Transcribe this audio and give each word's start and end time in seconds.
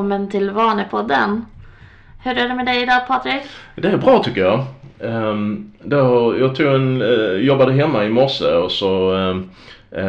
Välkommen 0.00 0.28
till 0.30 0.50
Vanepodden. 0.50 1.46
Hur 2.24 2.38
är 2.38 2.48
det 2.48 2.54
med 2.54 2.66
dig 2.66 2.82
idag 2.82 3.06
Patrik? 3.06 3.42
Det 3.76 3.88
är 3.88 3.96
bra 3.96 4.22
tycker 4.22 4.40
jag. 4.40 4.64
Um, 4.98 5.72
då, 5.84 6.34
jag 6.38 6.54
tog 6.54 6.66
en, 6.66 7.02
uh, 7.02 7.40
jobbade 7.40 7.72
hemma 7.72 8.04
i 8.04 8.08
morse 8.08 8.44
och 8.44 8.72
så 8.72 9.12
um, 9.12 9.50
uh, 9.96 10.02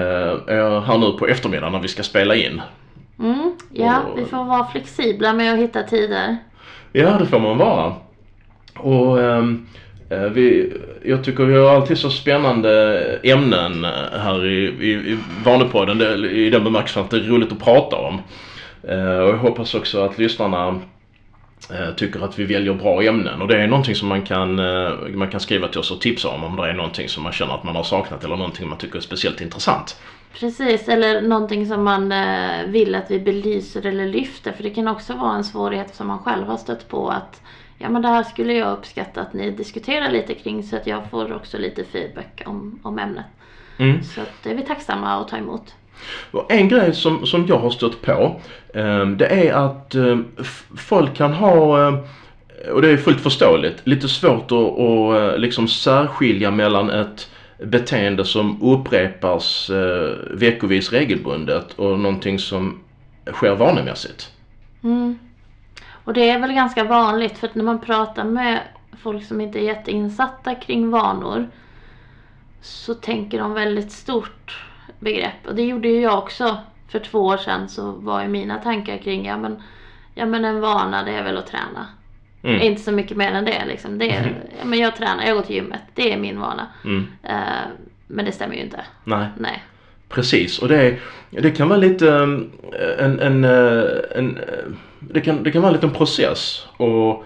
är 0.47 0.55
jag 0.57 0.81
här 0.81 0.97
nu 0.97 1.11
på 1.11 1.27
eftermiddagen 1.27 1.71
när 1.73 1.79
vi 1.79 1.87
ska 1.87 2.03
spela 2.03 2.35
in. 2.35 2.61
Mm, 3.19 3.53
ja, 3.73 3.99
Och- 3.99 4.19
vi 4.19 4.25
får 4.25 4.43
vara 4.43 4.65
flexibla 4.65 5.33
med 5.33 5.53
att 5.53 5.59
hitta 5.59 5.83
tider. 5.83 6.37
Ja, 6.91 7.17
det 7.19 7.25
får 7.25 7.39
man 7.39 7.57
vara. 7.57 7.93
Och 8.77 9.21
eh, 9.21 9.43
vi, 10.31 10.73
jag 11.05 11.23
tycker 11.23 11.43
vi 11.43 11.57
har 11.57 11.75
alltid 11.75 11.97
så 11.97 12.09
spännande 12.09 12.99
ämnen 13.23 13.85
här 14.23 14.45
i, 14.45 14.65
i, 14.65 14.91
i 14.91 15.17
Vanepodden. 15.45 16.01
I 16.31 16.49
den 16.49 16.63
bemärkelsen 16.63 17.03
att 17.03 17.09
det 17.09 17.17
är 17.17 17.21
roligt 17.21 17.51
att 17.51 17.59
prata 17.63 17.95
om. 17.95 18.21
Eh, 18.83 19.19
och 19.19 19.29
jag 19.29 19.37
hoppas 19.37 19.75
också 19.75 20.01
att 20.01 20.17
lyssnarna 20.17 20.79
eh, 21.69 21.95
tycker 21.95 22.19
att 22.19 22.39
vi 22.39 22.43
väljer 22.43 22.73
bra 22.73 23.03
ämnen. 23.03 23.41
Och 23.41 23.47
det 23.47 23.61
är 23.61 23.67
någonting 23.67 23.95
som 23.95 24.07
man 24.07 24.21
kan, 24.21 24.59
eh, 24.59 24.91
man 25.13 25.29
kan 25.29 25.39
skriva 25.39 25.67
till 25.67 25.79
oss 25.79 25.91
och 25.91 26.01
tipsa 26.01 26.29
om. 26.29 26.43
Om 26.43 26.55
det 26.55 26.69
är 26.69 26.73
någonting 26.73 27.09
som 27.09 27.23
man 27.23 27.31
känner 27.31 27.53
att 27.53 27.63
man 27.63 27.75
har 27.75 27.83
saknat 27.83 28.23
eller 28.23 28.35
någonting 28.35 28.69
man 28.69 28.77
tycker 28.77 28.97
är 28.97 29.01
speciellt 29.01 29.41
intressant. 29.41 29.95
Precis, 30.33 30.87
eller 30.87 31.21
någonting 31.21 31.65
som 31.65 31.83
man 31.83 32.11
eh, 32.11 32.65
vill 32.67 32.95
att 32.95 33.11
vi 33.11 33.19
belyser 33.19 33.85
eller 33.85 34.07
lyfter. 34.07 34.51
För 34.51 34.63
det 34.63 34.69
kan 34.69 34.87
också 34.87 35.13
vara 35.13 35.35
en 35.35 35.43
svårighet 35.43 35.95
som 35.95 36.07
man 36.07 36.19
själv 36.19 36.47
har 36.47 36.57
stött 36.57 36.89
på 36.89 37.09
att 37.09 37.41
ja 37.77 37.89
men 37.89 38.01
det 38.01 38.07
här 38.07 38.23
skulle 38.23 38.53
jag 38.53 38.73
uppskatta 38.73 39.21
att 39.21 39.33
ni 39.33 39.51
diskuterar 39.51 40.11
lite 40.11 40.33
kring 40.33 40.63
så 40.63 40.75
att 40.75 40.87
jag 40.87 41.09
får 41.09 41.33
också 41.33 41.57
lite 41.57 41.83
feedback 41.83 42.43
om, 42.45 42.79
om 42.83 42.99
ämnet. 42.99 43.25
Mm. 43.77 44.03
Så 44.03 44.21
det 44.43 44.51
är 44.51 44.55
vi 44.55 44.61
tacksamma 44.61 45.21
att 45.21 45.27
ta 45.27 45.37
emot. 45.37 45.75
En 46.49 46.69
grej 46.69 46.93
som, 46.93 47.25
som 47.25 47.45
jag 47.47 47.57
har 47.59 47.69
stött 47.69 48.01
på 48.01 48.41
eh, 48.73 49.05
det 49.05 49.47
är 49.47 49.53
att 49.53 49.95
eh, 49.95 50.17
f- 50.39 50.65
folk 50.77 51.13
kan 51.15 51.33
ha, 51.33 51.87
eh, 51.87 51.95
och 52.71 52.81
det 52.81 52.89
är 52.89 52.97
fullt 52.97 53.21
förståeligt, 53.21 53.81
lite 53.83 54.07
svårt 54.07 54.51
att, 54.51 54.79
att 54.79 55.33
eh, 55.33 55.37
liksom 55.37 55.67
särskilja 55.67 56.51
mellan 56.51 56.89
ett 56.89 57.29
beteende 57.63 58.25
som 58.25 58.61
upprepas 58.61 59.69
eh, 59.69 60.11
veckovis 60.31 60.91
regelbundet 60.91 61.73
och 61.73 61.99
någonting 61.99 62.39
som 62.39 62.79
sker 63.31 63.55
vanemässigt. 63.55 64.31
Mm. 64.83 65.19
Och 66.03 66.13
det 66.13 66.29
är 66.29 66.39
väl 66.39 66.53
ganska 66.53 66.83
vanligt 66.83 67.37
för 67.37 67.47
att 67.47 67.55
när 67.55 67.63
man 67.63 67.81
pratar 67.81 68.23
med 68.23 68.59
folk 69.03 69.25
som 69.25 69.41
inte 69.41 69.59
är 69.59 69.63
jätteinsatta 69.63 70.55
kring 70.55 70.89
vanor 70.89 71.47
så 72.61 72.93
tänker 72.93 73.39
de 73.39 73.53
väldigt 73.53 73.91
stort 73.91 74.63
begrepp. 74.99 75.47
Och 75.47 75.55
det 75.55 75.63
gjorde 75.63 75.87
ju 75.87 76.01
jag 76.01 76.17
också. 76.17 76.57
För 76.87 76.99
två 76.99 77.19
år 77.19 77.37
sedan 77.37 77.69
så 77.69 77.91
var 77.91 78.21
ju 78.21 78.27
mina 78.27 78.57
tankar 78.57 78.97
kring 78.97 79.25
ja 79.25 79.37
men, 79.37 79.61
ja 80.15 80.25
men 80.25 80.45
en 80.45 80.61
vana 80.61 81.03
det 81.03 81.11
är 81.11 81.23
väl 81.23 81.37
att 81.37 81.47
träna. 81.47 81.87
Mm. 82.43 82.61
Inte 82.61 82.81
så 82.81 82.91
mycket 82.91 83.17
mer 83.17 83.31
än 83.31 83.45
det 83.45 83.65
liksom. 83.67 83.97
Det 83.97 84.11
är, 84.11 84.35
ja, 84.59 84.65
men 84.65 84.79
jag 84.79 84.95
tränar, 84.95 85.25
jag 85.25 85.35
går 85.35 85.43
till 85.43 85.55
gymmet. 85.55 85.81
Det 85.93 86.13
är 86.13 86.17
min 86.17 86.39
vana. 86.39 86.67
Mm. 86.85 87.07
Eh, 87.23 87.35
men 88.07 88.25
det 88.25 88.31
stämmer 88.31 88.55
ju 88.55 88.61
inte. 88.61 88.79
Nej. 89.03 89.27
Nej. 89.37 89.63
Precis, 90.09 90.59
och 90.59 90.67
det, 90.67 90.97
det 91.29 91.51
kan 91.51 91.69
vara 91.69 91.79
lite 91.79 92.05
um, 92.07 92.51
en, 92.99 93.19
en, 93.19 93.43
eh, 93.43 93.83
en, 94.15 94.37
eh, 94.37 94.43
det, 94.99 95.21
kan, 95.21 95.43
det 95.43 95.51
kan 95.51 95.61
vara 95.61 95.69
en 95.69 95.73
liten 95.73 95.93
process 95.93 96.67
att 96.73 97.25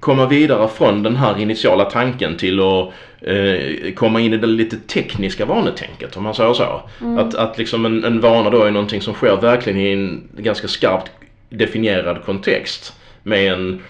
komma 0.00 0.26
vidare 0.26 0.68
från 0.68 1.02
den 1.02 1.16
här 1.16 1.38
initiala 1.38 1.84
tanken 1.84 2.36
till 2.36 2.60
att 2.60 2.92
eh, 3.20 3.94
komma 3.94 4.20
in 4.20 4.32
i 4.32 4.36
det 4.36 4.46
lite 4.46 4.76
tekniska 4.76 5.44
vanetänket 5.44 6.16
om 6.16 6.22
man 6.22 6.34
säger 6.34 6.52
så. 6.52 6.82
Att, 7.18 7.34
att 7.34 7.58
liksom 7.58 7.86
en, 7.86 8.04
en 8.04 8.20
vana 8.20 8.50
då 8.50 8.62
är 8.62 8.70
någonting 8.70 9.02
som 9.02 9.14
sker 9.14 9.36
verkligen 9.36 9.80
i 9.80 9.92
en 9.92 10.28
ganska 10.36 10.68
skarpt 10.68 11.10
definierad 11.50 12.24
kontext 12.24 12.96
med 13.22 13.52
en 13.52 13.82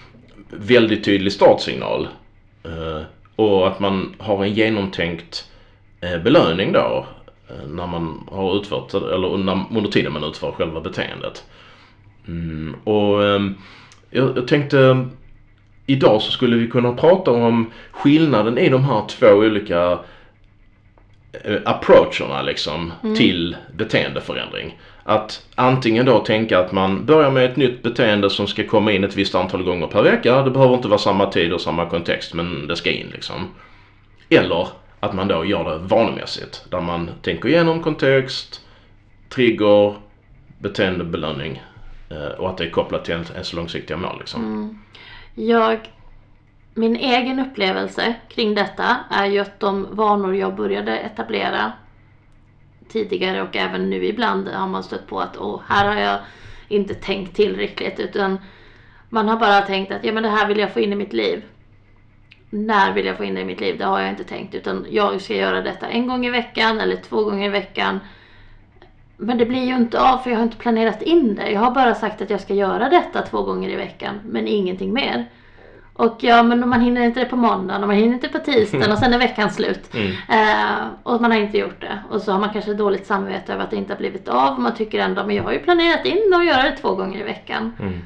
väldigt 0.51 1.05
tydlig 1.05 1.33
startsignal. 1.33 2.09
Eh, 2.65 3.03
och 3.37 3.69
att 3.69 3.81
man 3.81 4.15
har 4.19 4.45
en 4.45 4.55
genomtänkt 4.55 5.51
eh, 6.01 6.19
belöning 6.19 6.73
då 6.73 7.07
eh, 7.49 7.69
när 7.69 7.87
man 7.87 8.29
har 8.31 8.57
utfört, 8.57 8.95
eller 8.95 9.37
när, 9.37 9.65
under 9.77 9.91
tiden 9.91 10.13
man 10.13 10.25
utför 10.25 10.53
själva 10.53 10.81
beteendet. 10.81 11.45
Mm, 12.29 12.77
och 12.85 13.25
ehm, 13.25 13.55
jag, 14.11 14.37
jag 14.37 14.49
tänkte 14.49 15.07
idag 15.91 16.23
så 16.23 16.33
skulle 16.33 16.57
vi 16.57 16.67
kunna 16.67 16.93
prata 16.93 17.31
om 17.31 17.71
skillnaden 17.91 18.59
i 18.59 18.69
de 18.69 18.85
här 18.85 19.03
två 19.09 19.27
olika 19.27 19.99
eh, 21.45 21.57
approacherna 21.65 22.43
liksom 22.43 22.93
till 23.17 23.57
beteendeförändring. 23.77 24.79
Att 25.05 25.47
antingen 25.55 26.07
då 26.07 26.19
tänka 26.19 26.59
att 26.59 26.73
man 26.73 27.07
börjar 27.07 27.31
med 27.31 27.45
ett 27.45 27.57
nytt 27.57 27.83
beteende 27.83 28.31
som 28.31 28.47
ska 28.47 28.67
komma 28.67 28.93
in 28.93 29.05
ett 29.05 29.17
visst 29.17 29.35
antal 29.35 29.63
gånger 29.63 29.87
per 29.87 30.03
vecka. 30.03 30.43
Det 30.43 30.51
behöver 30.51 30.75
inte 30.75 30.89
vara 30.89 30.99
samma 30.99 31.27
tid 31.27 31.53
och 31.53 31.61
samma 31.61 31.87
kontext 31.87 32.35
men 32.35 32.67
det 32.67 32.77
ska 32.77 32.91
in 32.91 33.11
liksom. 33.13 33.49
Eller 34.29 34.69
att 35.01 35.15
man 35.15 35.29
då 35.29 35.45
gör 35.45 35.65
det 35.65 35.79
vanemässigt. 35.79 36.65
Där 36.71 36.81
man 36.81 37.11
tänker 37.23 37.49
igenom 37.49 37.83
kontext, 37.83 38.61
trigger, 39.29 39.95
beteendebelöning 40.59 41.63
eh, 42.11 42.39
och 42.39 42.49
att 42.49 42.57
det 42.59 42.65
är 42.65 42.71
kopplat 42.71 43.05
till 43.05 43.15
ens, 43.35 43.53
långsiktiga 43.53 43.97
mål 43.97 44.17
liksom. 44.19 44.79
Jag, 45.41 45.91
min 46.75 46.97
egen 46.97 47.41
upplevelse 47.41 48.15
kring 48.29 48.55
detta 48.55 48.97
är 49.11 49.27
ju 49.27 49.39
att 49.39 49.61
de 49.61 49.97
vanor 49.97 50.37
jag 50.37 50.57
började 50.57 50.99
etablera 50.99 51.73
tidigare 52.89 53.43
och 53.43 53.57
även 53.57 53.91
nu 53.91 54.07
ibland 54.07 54.49
har 54.49 54.69
man 54.69 54.83
stött 54.83 55.07
på 55.07 55.21
att 55.21 55.37
åh, 55.37 55.61
här 55.69 55.87
har 55.87 55.97
jag 55.97 56.19
inte 56.69 56.95
tänkt 56.95 57.37
tillräckligt 57.37 58.01
utan 58.01 58.39
man 59.09 59.29
har 59.29 59.37
bara 59.37 59.61
tänkt 59.61 59.93
att 59.93 60.05
ja 60.05 60.13
men 60.13 60.23
det 60.23 60.29
här 60.29 60.49
vill 60.49 60.59
jag 60.59 60.73
få 60.73 60.81
in 60.81 60.93
i 60.93 60.97
mitt 60.97 61.13
liv. 61.13 61.45
När 62.51 62.93
vill 62.93 63.07
jag 63.07 63.17
få 63.17 63.25
in 63.25 63.35
det 63.35 63.41
i 63.41 63.45
mitt 63.45 63.61
liv? 63.61 63.79
Det 63.79 63.85
har 63.85 64.01
jag 64.01 64.11
inte 64.11 64.25
tänkt 64.25 64.55
utan 64.55 64.87
jag 64.91 65.21
ska 65.21 65.35
göra 65.35 65.61
detta 65.61 65.89
en 65.89 66.07
gång 66.07 66.27
i 66.27 66.31
veckan 66.31 66.81
eller 66.81 66.97
två 66.97 67.25
gånger 67.25 67.47
i 67.47 67.53
veckan. 67.53 68.01
Men 69.21 69.39
det 69.39 69.47
blir 69.47 69.65
ju 69.65 69.77
inte 69.77 70.01
av 70.01 70.19
för 70.19 70.31
jag 70.31 70.37
har 70.37 70.43
inte 70.43 70.57
planerat 70.57 71.03
in 71.03 71.35
det. 71.35 71.51
Jag 71.51 71.61
har 71.61 71.71
bara 71.71 71.95
sagt 71.95 72.23
att 72.23 72.31
jag 72.31 72.41
ska 72.41 72.55
göra 72.55 72.89
detta 72.89 73.23
två 73.23 73.43
gånger 73.43 73.69
i 73.71 73.77
veckan 73.77 74.21
men 74.25 74.49
ingenting 74.49 74.93
mer. 74.93 75.27
Och 75.93 76.17
ja 76.21 76.43
men 76.43 76.69
man 76.69 76.81
hinner 76.81 77.05
inte 77.05 77.21
det 77.21 77.27
på 77.27 77.37
måndagen 77.37 77.83
och 77.83 77.89
man 77.89 77.97
hinner 77.97 78.15
inte 78.15 78.29
på 78.29 78.39
tisdagen 78.39 78.93
och 78.93 78.99
sen 78.99 79.13
är 79.13 79.19
veckan 79.19 79.51
slut. 79.51 79.95
Mm. 79.95 80.11
Eh, 80.11 80.87
och 81.03 81.21
man 81.21 81.31
har 81.31 81.39
inte 81.39 81.59
gjort 81.59 81.81
det. 81.81 81.99
Och 82.11 82.23
så 82.23 82.33
har 82.33 82.39
man 82.39 82.53
kanske 82.53 82.75
dåligt 82.75 83.07
samvete 83.07 83.53
över 83.53 83.65
att 83.65 83.71
det 83.71 83.77
inte 83.77 83.93
har 83.93 83.99
blivit 83.99 84.29
av. 84.29 84.61
Man 84.61 84.75
tycker 84.75 84.99
ändå 84.99 85.27
men 85.27 85.37
jag 85.37 85.43
har 85.43 85.53
ju 85.53 85.59
planerat 85.59 86.07
in 86.07 86.35
och 86.37 86.45
göra 86.45 86.63
det 86.63 86.77
två 86.77 86.95
gånger 86.95 87.21
i 87.21 87.23
veckan. 87.23 87.73
Mm. 87.81 88.01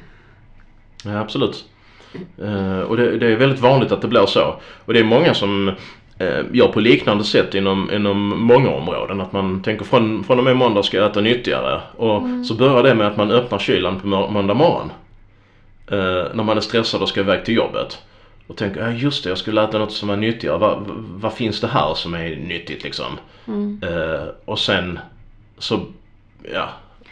Ja, 1.05 1.19
absolut. 1.19 1.65
Eh, 2.41 2.79
och 2.79 2.97
det, 2.97 3.17
det 3.17 3.27
är 3.27 3.35
väldigt 3.35 3.61
vanligt 3.61 3.91
att 3.91 4.01
det 4.01 4.07
blir 4.07 4.25
så. 4.25 4.55
Och 4.85 4.93
det 4.93 4.99
är 4.99 5.03
många 5.03 5.33
som 5.33 5.71
gör 6.51 6.67
på 6.67 6.79
liknande 6.79 7.23
sätt 7.23 7.55
inom, 7.55 7.91
inom 7.93 8.41
många 8.43 8.69
områden. 8.69 9.21
Att 9.21 9.31
man 9.33 9.61
tänker 9.61 9.85
från, 9.85 10.23
från 10.23 10.37
och 10.37 10.43
med 10.43 10.57
måndag 10.57 10.83
ska 10.83 10.97
jag 10.97 11.05
äta 11.11 11.21
nyttigare. 11.21 11.81
Och 11.97 12.21
så 12.45 12.53
börjar 12.53 12.83
det 12.83 12.95
med 12.95 13.07
att 13.07 13.17
man 13.17 13.31
öppnar 13.31 13.59
kylen 13.59 13.99
på 13.99 14.07
må- 14.07 14.29
måndag 14.29 14.53
morgon. 14.53 14.91
Eh, 15.91 16.25
när 16.33 16.43
man 16.43 16.57
är 16.57 16.61
stressad 16.61 17.01
och 17.01 17.09
ska 17.09 17.19
iväg 17.19 17.45
till 17.45 17.55
jobbet. 17.55 17.97
Och 18.47 18.55
tänker, 18.57 18.81
ja 18.81 18.89
just 18.91 19.23
det, 19.23 19.29
jag 19.29 19.37
skulle 19.37 19.63
äta 19.63 19.77
något 19.77 19.91
som 19.91 20.09
är 20.09 20.17
nyttigare. 20.17 20.57
Vad 20.57 20.77
vad- 20.79 20.95
vad 21.21 21.33
finns 21.33 21.61
det 21.61 21.67
här 21.67 21.93
som 21.93 22.13
är 22.13 22.35
nyttigt 22.35 22.83
liksom? 22.83 23.05
Eh, 23.83 24.27
och 24.45 24.59
sen 24.59 24.99
så, 25.57 25.79
ja, 26.53 26.69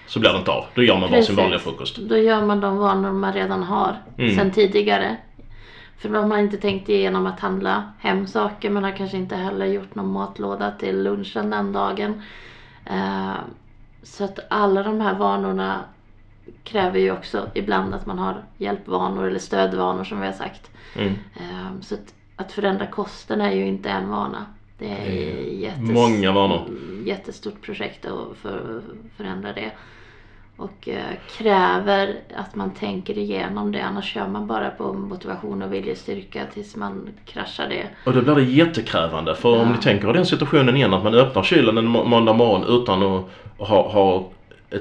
så 0.07 0.19
blir 0.19 0.31
det 0.31 0.37
inte 0.37 0.51
av. 0.51 0.65
Då 0.75 0.83
gör 0.83 0.93
man 0.93 1.01
bara 1.01 1.09
sin 1.09 1.17
Precis. 1.19 1.37
vanliga 1.37 1.59
frukost. 1.59 1.97
Då 1.97 2.17
gör 2.17 2.41
man 2.45 2.59
de 2.61 2.77
vanor 2.77 3.11
man 3.11 3.33
redan 3.33 3.63
har 3.63 3.95
Mm. 4.17 4.35
sen 4.35 4.51
tidigare. 4.51 5.17
För 6.01 6.09
då 6.09 6.19
har 6.19 6.37
inte 6.37 6.57
tänkt 6.57 6.89
igenom 6.89 7.25
att 7.27 7.39
handla 7.39 7.83
hem 7.99 8.27
saker. 8.27 8.69
Man 8.69 8.83
har 8.83 8.91
kanske 8.97 9.17
inte 9.17 9.35
heller 9.35 9.65
gjort 9.65 9.95
någon 9.95 10.11
matlåda 10.11 10.71
till 10.71 11.03
lunchen 11.03 11.49
den 11.49 11.71
dagen. 11.71 12.21
Eh, 12.85 13.33
så 14.03 14.23
att 14.23 14.39
alla 14.49 14.83
de 14.83 15.01
här 15.01 15.15
vanorna 15.15 15.79
kräver 16.63 16.99
ju 16.99 17.11
också 17.11 17.47
ibland 17.53 17.93
att 17.93 18.05
man 18.05 18.19
har 18.19 18.43
hjälpvanor 18.57 19.27
eller 19.27 19.39
stödvanor 19.39 20.03
som 20.03 20.19
vi 20.19 20.25
har 20.25 20.33
sagt. 20.33 20.69
Mm. 20.95 21.13
Eh, 21.35 21.81
så 21.81 21.95
att, 21.95 22.13
att 22.35 22.51
förändra 22.51 22.87
kosten 22.87 23.41
är 23.41 23.51
ju 23.51 23.65
inte 23.67 23.89
en 23.89 24.09
vana. 24.09 24.45
Det 24.77 24.89
är 24.89 25.43
jättes- 25.43 25.93
Många 25.93 26.31
vanor. 26.31 26.61
jättestort 27.05 27.61
projekt 27.61 28.05
att 28.05 28.37
för, 28.37 28.81
förändra 29.17 29.53
det. 29.53 29.71
Och 30.61 30.87
eh, 30.89 31.03
kräver 31.37 32.15
att 32.35 32.55
man 32.55 32.71
tänker 32.71 33.17
igenom 33.17 33.71
det 33.71 33.81
annars 33.81 34.13
kör 34.13 34.27
man 34.27 34.47
bara 34.47 34.69
på 34.69 34.93
motivation 34.93 35.61
och 35.61 35.73
viljestyrka 35.73 36.41
tills 36.53 36.75
man 36.75 37.09
kraschar 37.25 37.69
det. 37.69 37.87
Och 38.05 38.13
då 38.13 38.21
blir 38.21 38.35
det 38.35 38.51
jättekrävande. 38.51 39.35
För 39.35 39.49
om 39.49 39.67
Ja. 39.67 39.71
ni 39.71 39.77
tänker 39.77 40.09
er 40.09 40.13
den 40.13 40.25
situationen 40.25 40.75
igen 40.75 40.93
att 40.93 41.03
man 41.03 41.13
öppnar 41.13 41.43
kylen 41.43 41.77
en 41.77 41.85
må- 41.87 42.03
måndag 42.05 42.33
morgon 42.33 42.81
utan 42.81 43.03
att 43.03 43.23
ha, 43.57 43.89
ha 43.91 44.29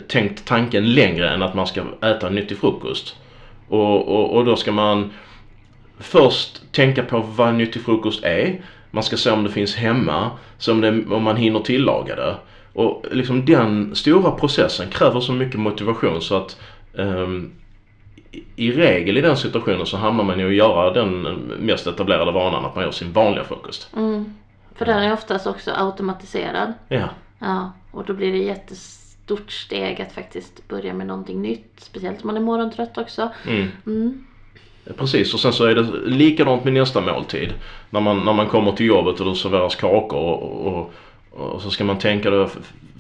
tänkt 0.09 0.45
tanken 0.47 0.93
längre 0.95 1.31
än 1.31 1.43
att 1.43 1.55
man 1.55 1.67
ska 1.67 1.83
äta 2.03 2.29
nyttig 2.29 2.59
frukost. 2.59 3.17
Och, 3.69 4.09
och, 4.09 4.37
och 4.37 4.45
då 4.45 4.57
ska 4.57 4.73
man 4.73 5.11
först 5.99 6.73
tänka 6.73 7.03
på 7.03 7.19
vad 7.37 7.55
nyttig 7.55 7.83
frukost 7.83 8.25
är. 8.25 8.61
Man 8.91 9.03
ska 9.05 9.17
se 9.17 9.31
om 9.31 9.45
det 9.45 9.51
finns 9.51 9.77
hemma, 9.77 10.31
se 10.59 10.73
om, 10.73 10.81
det, 10.81 11.05
om 11.11 11.23
man 11.23 11.37
hinner 11.37 11.61
tillaga 11.61 12.17
det. 12.17 12.35
Och 12.73 13.05
liksom 13.11 13.45
den 13.45 13.95
stora 13.95 14.31
processen 14.31 14.91
kräver 14.91 15.21
så 15.21 15.33
mycket 15.33 15.61
motivation 15.61 16.21
så 16.23 16.35
att 16.37 16.57
i- 18.33 18.43
i 18.57 18.73
regel 18.73 19.17
i 19.19 19.21
den 19.21 19.37
situationen 19.37 19.87
så 19.87 19.97
hamnar 19.97 20.25
man 20.25 20.39
ju 20.39 20.47
att 20.47 20.55
göra 20.55 20.91
den 20.91 21.23
mest 21.61 21.87
etablerade 21.87 22.33
vanan 22.33 22.65
att 22.65 22.75
man 22.75 22.85
gör 22.85 22.91
sin 22.91 23.13
vanliga 23.13 23.45
frukost. 23.45 23.91
Mm. 23.97 24.35
För 24.75 24.85
den 24.87 24.99
är 25.03 25.13
oftast 25.13 25.47
också 25.47 25.71
automatiserad. 25.77 26.73
Ja, 26.89 27.09
Ja, 27.39 27.73
och 27.91 28.05
då 28.05 28.13
blir 28.13 28.33
det 28.33 28.39
jättestort 28.39 29.51
steg 29.53 30.01
att 30.03 30.13
faktiskt 30.13 30.69
börja 30.69 30.95
med 30.95 31.07
någonting 31.07 31.43
nytt. 31.43 31.73
Speciellt 31.77 32.23
om 32.23 32.27
man 32.27 32.37
är 32.37 32.41
morgontrött 32.41 32.99
också. 32.99 33.31
mm. 33.49 33.69
Mm. 33.87 34.25
Precis 34.97 35.35
och 35.35 35.41
sen 35.41 35.53
så 35.53 35.65
är 35.65 35.75
det 35.75 35.87
likadant 36.07 36.65
med 36.65 36.73
nästa 36.73 37.01
måltid. 37.01 37.53
När 37.91 38.01
man, 38.01 38.25
när 38.25 38.33
man 38.33 38.47
kommer 38.47 38.73
till 38.73 38.87
jobbet 38.87 39.21
och 39.21 39.27
det 39.27 39.35
serveras 39.37 39.75
kakor 39.77 40.19
och, 40.19 40.67
och, 40.67 40.93
och 41.31 41.63
så 41.63 41.71
ska 41.71 41.85
man 41.85 41.99
tänka 41.99 42.31
då, 42.31 42.49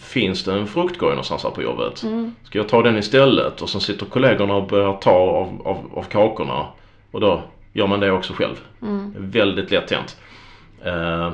finns 0.00 0.44
det 0.44 0.52
en 0.52 0.66
fruktkorg 0.66 1.10
någonstans 1.10 1.44
här 1.44 1.50
på 1.50 1.62
jobbet? 1.62 2.02
Mm. 2.02 2.34
Ska 2.44 2.58
jag 2.58 2.68
ta 2.68 2.82
den 2.82 2.98
istället? 2.98 3.62
Och 3.62 3.68
sen 3.68 3.80
sitter 3.80 4.06
kollegorna 4.06 4.54
och 4.54 4.66
börjar 4.66 4.92
ta 4.92 5.10
av, 5.10 5.62
av, 5.64 5.90
av 5.94 6.02
kakorna. 6.02 6.66
Och 7.10 7.20
då 7.20 7.42
gör 7.72 7.86
man 7.86 8.00
det 8.00 8.10
också 8.10 8.32
själv. 8.32 8.56
Mm. 8.82 9.14
Väldigt 9.18 9.70
lätt 9.70 9.90
hänt. 9.90 10.16
Eh, 10.84 11.32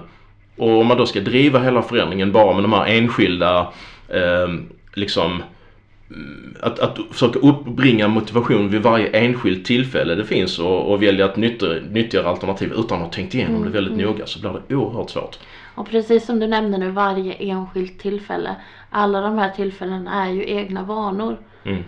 och 0.56 0.80
om 0.80 0.86
man 0.86 0.96
då 0.96 1.06
ska 1.06 1.20
driva 1.20 1.58
hela 1.58 1.82
förändringen 1.82 2.32
bara 2.32 2.54
med 2.54 2.64
de 2.64 2.72
här 2.72 2.86
enskilda 2.86 3.72
eh, 4.08 4.48
liksom 4.94 5.42
mm, 6.10 6.56
att, 6.60 6.78
att 6.78 6.98
försöka 7.10 7.38
uppbringa 7.38 8.08
motivation 8.08 8.68
vid 8.68 8.82
varje 8.82 9.08
enskilt 9.08 9.64
tillfälle 9.64 10.14
det 10.14 10.24
finns 10.24 10.58
och, 10.58 10.92
och 10.92 11.02
välja 11.02 11.24
ett 11.24 11.36
nytt, 11.36 11.62
nyttigare 11.90 12.28
alternativ 12.28 12.72
utan 12.72 12.98
att 12.98 13.04
ha 13.04 13.12
tänkt 13.12 13.34
igenom 13.34 13.64
det 13.64 13.70
väldigt 13.70 14.06
noga 14.06 14.26
så 14.26 14.40
blir 14.40 14.60
det 14.68 14.74
oerhört 14.74 15.10
svårt. 15.10 15.38
Och 15.76 15.88
precis 15.88 16.26
som 16.26 16.38
du 16.40 16.46
nämnde 16.46 16.78
nu, 16.78 16.90
varje 16.90 17.34
enskilt 17.34 17.98
tillfälle. 17.98 18.56
Alla 18.90 19.20
de 19.20 19.38
här 19.38 19.50
tillfällena 19.50 20.24
är 20.24 20.30
ju 20.30 20.50
egna 20.50 20.82
vanor. 20.82 21.38
Mm. 21.64 21.84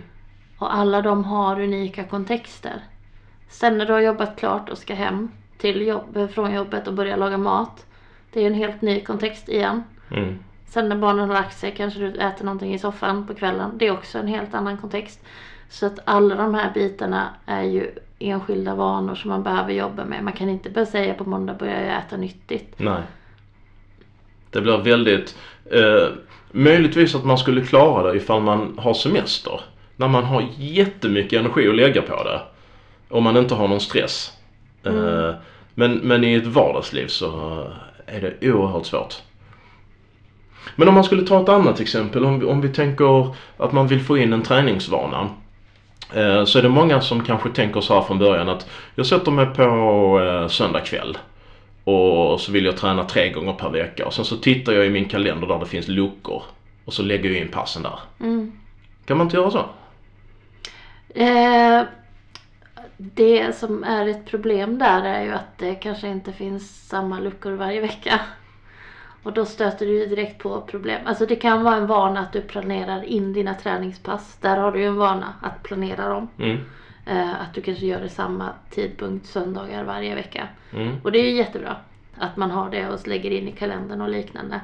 Och 0.57 0.75
alla 0.75 1.01
de 1.01 1.23
har 1.23 1.59
unika 1.59 2.03
kontexter. 2.03 2.83
Sen 3.49 3.77
när 3.77 3.85
du 3.85 3.93
har 3.93 3.99
jobbat 3.99 4.39
klart 4.39 4.69
och 4.69 4.77
ska 4.77 4.93
hem 4.93 5.31
till 5.57 5.87
jobb, 5.87 6.31
från 6.33 6.53
jobbet 6.53 6.87
och 6.87 6.93
börja 6.93 7.15
laga 7.15 7.37
mat. 7.37 7.85
Det 8.33 8.39
är 8.39 8.43
ju 8.43 8.47
en 8.47 8.53
helt 8.53 8.81
ny 8.81 8.99
kontext 8.99 9.49
igen. 9.49 9.83
Mm. 10.11 10.39
Sen 10.65 10.89
när 10.89 10.95
barnen 10.95 11.29
har 11.29 11.35
lagt 11.35 11.57
sig 11.57 11.73
kanske 11.75 11.99
du 11.99 12.07
äter 12.07 12.45
någonting 12.45 12.73
i 12.73 12.79
soffan 12.79 13.27
på 13.27 13.33
kvällen. 13.33 13.71
Det 13.77 13.87
är 13.87 13.91
också 13.91 14.19
en 14.19 14.27
helt 14.27 14.53
annan 14.53 14.77
kontext. 14.77 15.25
Så 15.69 15.85
att 15.85 15.99
alla 16.05 16.35
de 16.35 16.53
här 16.53 16.71
bitarna 16.73 17.29
är 17.45 17.63
ju 17.63 17.91
enskilda 18.19 18.75
vanor 18.75 19.15
som 19.15 19.29
man 19.29 19.43
behöver 19.43 19.73
jobba 19.73 20.05
med. 20.05 20.23
Man 20.23 20.33
kan 20.33 20.49
inte 20.49 20.69
bara 20.69 20.85
säga 20.85 21.13
på 21.13 21.29
måndag 21.29 21.53
börjar 21.53 21.81
jag 21.81 21.97
äta 21.97 22.17
nyttigt. 22.17 22.79
Nej. 22.79 23.03
Det 24.51 24.61
blir 24.61 24.77
väldigt... 24.77 25.35
Eh, 25.71 26.07
möjligtvis 26.51 27.15
att 27.15 27.25
man 27.25 27.37
skulle 27.37 27.65
klara 27.65 28.11
det 28.11 28.17
ifall 28.17 28.41
man 28.41 28.75
har 28.77 28.93
semester. 28.93 29.61
När 29.95 30.07
man 30.07 30.23
har 30.23 30.45
jättemycket 30.57 31.39
energi 31.39 31.69
att 31.69 31.75
lägga 31.75 32.01
på 32.01 32.23
det. 32.23 32.41
Om 33.09 33.23
man 33.23 33.37
inte 33.37 33.55
har 33.55 33.67
någon 33.67 33.79
stress. 33.79 34.33
Eh, 34.83 35.33
men, 35.73 35.93
men 35.93 36.23
i 36.23 36.33
ett 36.33 36.47
vardagsliv 36.47 37.07
så 37.07 37.63
är 38.05 38.21
det 38.21 38.51
oerhört 38.51 38.85
svårt. 38.85 39.15
Men 40.75 40.87
om 40.87 40.93
man 40.93 41.03
skulle 41.03 41.27
ta 41.27 41.41
ett 41.41 41.49
annat 41.49 41.79
exempel. 41.79 42.25
Om 42.25 42.39
vi, 42.39 42.45
om 42.45 42.61
vi 42.61 42.69
tänker 42.69 43.35
att 43.57 43.71
man 43.71 43.87
vill 43.87 44.03
få 44.03 44.17
in 44.17 44.33
en 44.33 44.43
träningsvana. 44.43 45.29
Eh, 46.13 46.45
så 46.45 46.59
är 46.59 46.63
det 46.63 46.69
många 46.69 47.01
som 47.01 47.23
kanske 47.23 47.49
tänker 47.49 47.81
så 47.81 47.93
här 47.93 48.01
från 48.01 48.19
början 48.19 48.49
att 48.49 48.69
jag 48.95 49.05
sätter 49.05 49.31
mig 49.31 49.45
på 49.45 49.63
eh, 50.21 50.47
söndag 50.47 50.79
kväll. 50.79 51.17
Och 51.89 52.41
så 52.41 52.51
vill 52.51 52.65
jag 52.65 52.77
träna 52.77 53.03
tre 53.03 53.31
gånger 53.31 53.53
per 53.53 53.69
vecka. 53.69 54.05
Och 54.05 54.13
sen 54.13 54.25
så 54.25 54.37
tittar 54.37 54.73
jag 54.73 54.85
i 54.85 54.89
min 54.89 55.05
kalender 55.05 55.47
där 55.47 55.59
det 55.59 55.65
finns 55.65 55.87
luckor. 55.87 56.43
Och 56.85 56.93
så 56.93 57.03
lägger 57.03 57.29
jag 57.29 57.39
in 57.39 57.47
passen 57.47 57.83
där. 57.83 57.99
Mm. 58.19 58.51
Kan 59.05 59.17
man 59.17 59.27
inte 59.27 59.37
göra 59.37 59.51
så? 59.51 59.65
Eh, 61.15 61.83
det 62.97 63.55
som 63.55 63.83
är 63.83 64.07
ett 64.07 64.25
problem 64.25 64.79
där 64.79 65.03
är 65.03 65.23
ju 65.23 65.31
att 65.31 65.57
det 65.57 65.75
kanske 65.75 66.07
inte 66.07 66.33
finns 66.33 66.87
samma 66.87 67.19
luckor 67.19 67.51
varje 67.51 67.81
vecka. 67.81 68.19
Och 69.23 69.33
då 69.33 69.45
stöter 69.45 69.85
du 69.85 69.99
ju 69.99 70.05
direkt 70.05 70.41
på 70.43 70.61
problem. 70.61 71.01
Alltså 71.05 71.25
det 71.25 71.35
kan 71.35 71.63
vara 71.63 71.75
en 71.75 71.87
vana 71.87 72.19
att 72.19 72.33
du 72.33 72.41
planerar 72.41 73.03
in 73.03 73.33
dina 73.33 73.53
träningspass. 73.53 74.37
Där 74.41 74.57
har 74.57 74.71
du 74.71 74.79
ju 74.79 74.85
en 74.85 74.95
vana 74.95 75.33
att 75.41 75.63
planera 75.63 76.09
dem. 76.09 76.27
Mm. 76.39 76.57
Eh, 77.09 77.41
att 77.41 77.53
du 77.53 77.61
kanske 77.61 77.85
gör 77.85 78.01
det 78.01 78.09
samma 78.09 78.49
tidpunkt 78.69 79.25
söndagar 79.25 79.83
varje 79.83 80.15
vecka. 80.15 80.47
Mm. 80.73 80.95
Och 81.03 81.11
det 81.11 81.19
är 81.19 81.23
ju 81.23 81.35
jättebra 81.35 81.75
att 82.17 82.37
man 82.37 82.51
har 82.51 82.69
det 82.69 82.89
och 82.89 83.07
lägger 83.07 83.31
in 83.31 83.47
i 83.47 83.51
kalendern 83.51 84.01
och 84.01 84.09
liknande. 84.09 84.61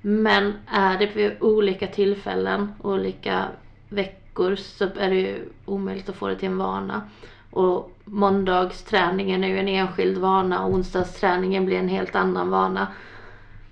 Men 0.00 0.52
är 0.66 0.98
det 0.98 1.16
vid 1.16 1.32
olika 1.40 1.86
tillfällen, 1.86 2.72
olika 2.82 3.44
veckor 3.88 4.56
så 4.56 4.84
är 4.84 5.10
det 5.10 5.16
ju 5.16 5.48
omöjligt 5.64 6.08
att 6.08 6.16
få 6.16 6.28
det 6.28 6.36
till 6.36 6.48
en 6.48 6.58
vana. 6.58 7.02
Och 7.50 7.96
måndagsträningen 8.04 9.44
är 9.44 9.48
ju 9.48 9.58
en 9.58 9.68
enskild 9.68 10.18
vana 10.18 10.64
och 10.64 10.74
onsdagsträningen 10.74 11.66
blir 11.66 11.78
en 11.78 11.88
helt 11.88 12.14
annan 12.14 12.50
vana. 12.50 12.86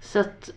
Så 0.01 0.21
att 0.21 0.51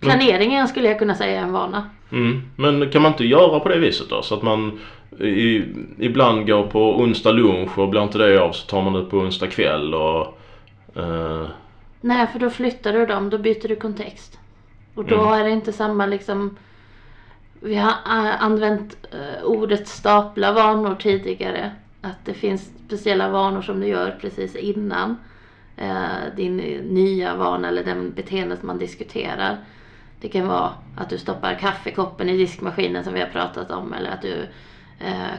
planeringen 0.00 0.68
skulle 0.68 0.88
jag 0.88 0.98
kunna 0.98 1.14
säga 1.14 1.40
är 1.40 1.44
en 1.44 1.52
vana. 1.52 1.90
Mm. 2.12 2.42
Men 2.56 2.90
kan 2.90 3.02
man 3.02 3.12
inte 3.12 3.24
göra 3.24 3.60
på 3.60 3.68
det 3.68 3.78
viset 3.78 4.10
då? 4.10 4.22
Så 4.22 4.34
att 4.34 4.42
man 4.42 4.80
i, 5.20 5.64
ibland 5.98 6.46
går 6.46 6.66
på 6.66 6.96
onsdag 6.96 7.32
lunch 7.32 7.78
och 7.78 7.88
blir 7.88 8.02
inte 8.02 8.18
det 8.18 8.38
av 8.42 8.52
så 8.52 8.66
tar 8.66 8.82
man 8.82 8.96
ut 8.96 9.10
på 9.10 9.16
onsdag 9.16 9.46
kväll 9.46 9.94
och... 9.94 10.38
Eh, 10.96 11.46
Nej, 12.00 12.26
för 12.26 12.38
då 12.38 12.50
flyttar 12.50 12.92
du 12.92 13.06
dem, 13.06 13.30
då 13.30 13.38
byter 13.38 13.68
du 13.68 13.76
kontext. 13.76 14.38
Och 14.94 15.04
då 15.04 15.20
Mm. 15.20 15.32
är 15.40 15.44
det 15.44 15.50
inte 15.50 15.72
samma 15.72 16.06
liksom... 16.06 16.56
Vi 17.60 17.74
har 17.74 17.90
äh, 17.90 18.42
använt 18.44 18.96
äh, 19.12 19.44
ordet 19.44 19.88
stapla 19.88 20.52
vanor 20.52 20.94
tidigare. 20.94 21.70
Att 22.00 22.24
det 22.24 22.34
finns 22.34 22.70
speciella 22.86 23.28
vanor 23.28 23.62
som 23.62 23.80
du 23.80 23.86
gör 23.86 24.18
precis 24.20 24.56
innan 24.56 25.16
äh, 25.76 26.36
din 26.36 26.56
nya 26.90 27.36
vana 27.36 27.68
eller 27.68 27.84
den 27.84 28.12
beteendet 28.12 28.62
man 28.62 28.78
diskuterar. 28.78 29.56
Det 30.20 30.28
kan 30.28 30.46
vara 30.48 30.70
att 30.96 31.10
du 31.10 31.18
stoppar 31.18 31.54
kaffekoppen 31.54 32.28
i 32.28 32.36
diskmaskinen 32.36 33.04
som 33.04 33.14
vi 33.14 33.20
har 33.20 33.28
pratat 33.28 33.70
om 33.70 33.92
eller 33.92 34.10
att 34.10 34.22
du 34.22 34.32
eh, 34.32 34.48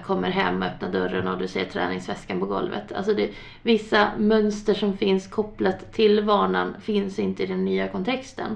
kommer 0.06 0.30
hem 0.30 0.62
och 0.62 0.68
öppnar 0.68 0.92
dörren 0.92 1.28
och 1.28 1.38
du 1.38 1.48
ser 1.48 1.66
träningsväskan 1.66 2.40
på 2.40 2.46
golvet. 2.46 2.92
Alltså 2.92 3.14
det, 3.14 3.30
vissa 3.62 4.12
mönster 4.18 4.74
som 4.74 4.98
finns 4.98 5.28
kopplat 5.28 5.94
till 5.94 6.22
vanan 6.22 6.76
finns 6.82 7.20
inte 7.20 7.44
i 7.44 7.46
den 7.46 7.66
nya 7.66 7.88
kontexten. 7.88 8.56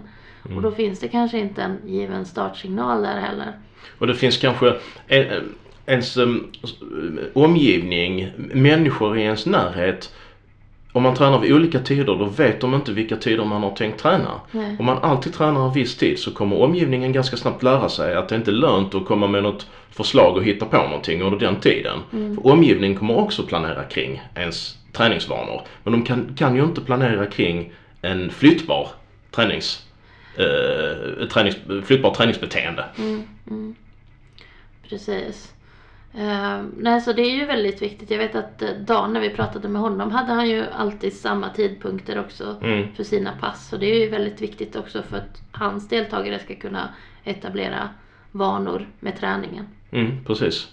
Och 0.55 0.61
då 0.61 0.71
finns 0.71 0.99
det 0.99 1.07
kanske 1.07 1.39
inte 1.39 1.61
en 1.61 1.77
given 1.85 2.25
startsignal 2.25 3.01
där 3.01 3.19
heller. 3.19 3.53
och 3.97 4.07
det 4.07 4.15
finns 4.15 4.37
kanske 4.37 4.75
en, 5.07 5.55
ens 5.85 6.17
um, 6.17 6.51
omgivning, 7.33 8.31
människor 8.37 9.17
i 9.17 9.21
ens 9.21 9.45
närhet. 9.45 10.13
Om 10.91 11.03
man 11.03 11.15
tränar 11.15 11.39
vid 11.39 11.53
olika 11.53 11.79
tider 11.79 12.15
då 12.15 12.25
vet 12.25 12.61
de 12.61 12.73
inte 12.73 12.91
vilka 12.91 13.15
tider 13.15 13.45
man 13.45 13.63
har 13.63 13.75
tänkt 13.75 13.99
träna. 13.99 14.41
Nej. 14.51 14.75
Om 14.79 14.85
man 14.85 14.97
alltid 14.97 15.33
tränar 15.33 15.67
en 15.67 15.73
viss 15.73 15.97
tid 15.97 16.19
så 16.19 16.31
kommer 16.31 16.55
omgivningen 16.61 17.13
ganska 17.13 17.37
snabbt 17.37 17.63
lära 17.63 17.89
sig 17.89 18.15
att 18.15 18.29
det 18.29 18.35
inte 18.35 18.51
är 18.51 18.55
lönt 18.55 18.95
att 18.95 19.05
komma 19.05 19.27
med 19.27 19.43
något 19.43 19.67
förslag 19.89 20.37
och 20.37 20.43
hitta 20.43 20.65
på 20.65 20.77
någonting 20.77 21.21
under 21.21 21.39
den 21.39 21.55
tiden. 21.59 21.99
För 22.11 22.47
omgivningen 22.47 22.97
kommer 22.97 23.17
också 23.17 23.43
planera 23.43 23.83
kring 23.83 24.21
ens 24.35 24.77
träningsvanor. 24.93 25.61
Men 25.83 25.93
de 25.93 26.03
kan, 26.05 26.35
kan 26.37 26.55
ju 26.55 26.63
inte 26.63 26.81
planera 26.81 27.25
kring 27.25 27.73
en 28.01 28.29
flyttbar 28.31 28.87
tränings, 29.31 29.85
eh, 30.37 31.27
tränings, 31.27 31.55
flyttbar 31.85 32.13
träningsbeteende. 32.13 32.85
Precis. 34.89 35.53
Uh, 36.15 36.61
nej, 36.77 37.01
så 37.01 37.13
det 37.13 37.21
är 37.21 37.35
ju 37.35 37.45
väldigt 37.45 37.81
viktigt. 37.81 38.11
Jag 38.11 38.17
vet 38.17 38.35
att 38.35 38.61
uh, 38.61 38.69
Dan 38.69 39.13
när 39.13 39.19
vi 39.19 39.29
pratade 39.29 39.67
med 39.67 39.81
honom 39.81 40.11
hade 40.11 40.33
han 40.33 40.49
ju 40.49 40.65
alltid 40.77 41.13
samma 41.13 41.49
tidpunkter 41.49 42.19
också 42.19 42.55
Mm. 42.61 42.87
för 42.95 43.03
sina 43.03 43.31
pass. 43.41 43.69
Så 43.69 43.77
det 43.77 43.85
är 43.85 43.99
ju 43.99 44.09
väldigt 44.09 44.41
viktigt 44.41 44.75
också 44.75 45.01
för 45.01 45.17
att 45.17 45.41
hans 45.51 45.89
deltagare 45.89 46.39
ska 46.39 46.55
kunna 46.55 46.89
etablera 47.23 47.89
vanor 48.31 48.87
med 48.99 49.19
träningen. 49.19 49.67
Mm, 49.91 50.23
precis. 50.25 50.67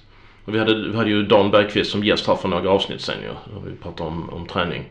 Och 0.45 0.55
vi, 0.55 0.59
hade, 0.59 0.89
vi 0.89 0.97
hade 0.97 1.11
ju 1.11 1.23
Dan 1.23 1.51
Bergqvist 1.51 1.91
som 1.91 2.05
gäst 2.05 2.27
här 2.27 2.37
för 2.37 2.49
några 2.49 2.71
avsnitt 2.71 3.01
sen 3.01 3.23
ju. 3.23 3.29
Då 3.55 3.61
vi 3.67 3.77
pratade 3.77 4.11
om, 4.11 4.31
om 4.31 4.47
träning. 4.47 4.85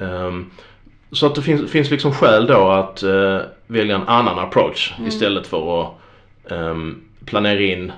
Ehm, 0.00 0.50
så 1.12 1.26
att 1.26 1.34
det 1.34 1.42
finns, 1.42 1.70
finns 1.70 1.90
liksom 1.90 2.12
skäl 2.12 2.46
då 2.46 2.68
att 2.68 3.02
eh, 3.02 3.38
välja 3.66 3.94
en 3.96 4.08
annan 4.08 4.38
approach 4.38 4.94
istället 5.06 5.46
för 5.46 5.82
att 5.82 5.92
ehm, 6.50 7.02
planera 7.24 7.60
in 7.60 7.92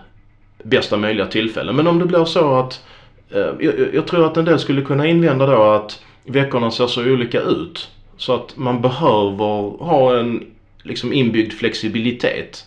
bästa 0.62 0.96
möjliga 0.96 1.26
tillfällen. 1.26 1.76
Men 1.76 1.86
om 1.86 1.98
det 1.98 2.04
blir 2.04 2.24
så 2.24 2.54
att 2.54 2.84
eh, 3.30 3.50
jag, 3.60 3.94
jag 3.94 4.06
tror 4.06 4.26
att 4.26 4.36
en 4.36 4.44
del 4.44 4.58
skulle 4.58 4.82
kunna 4.82 5.06
invända 5.06 5.46
då 5.46 5.62
att 5.62 6.02
veckorna 6.24 6.70
ser 6.70 6.86
så 6.86 7.04
olika 7.04 7.40
ut. 7.40 7.90
Så 8.16 8.34
att 8.34 8.56
man 8.56 8.82
behöver 8.82 9.84
ha 9.84 10.18
en 10.18 10.46
liksom 10.82 11.12
inbyggd 11.12 11.52
flexibilitet 11.52 12.66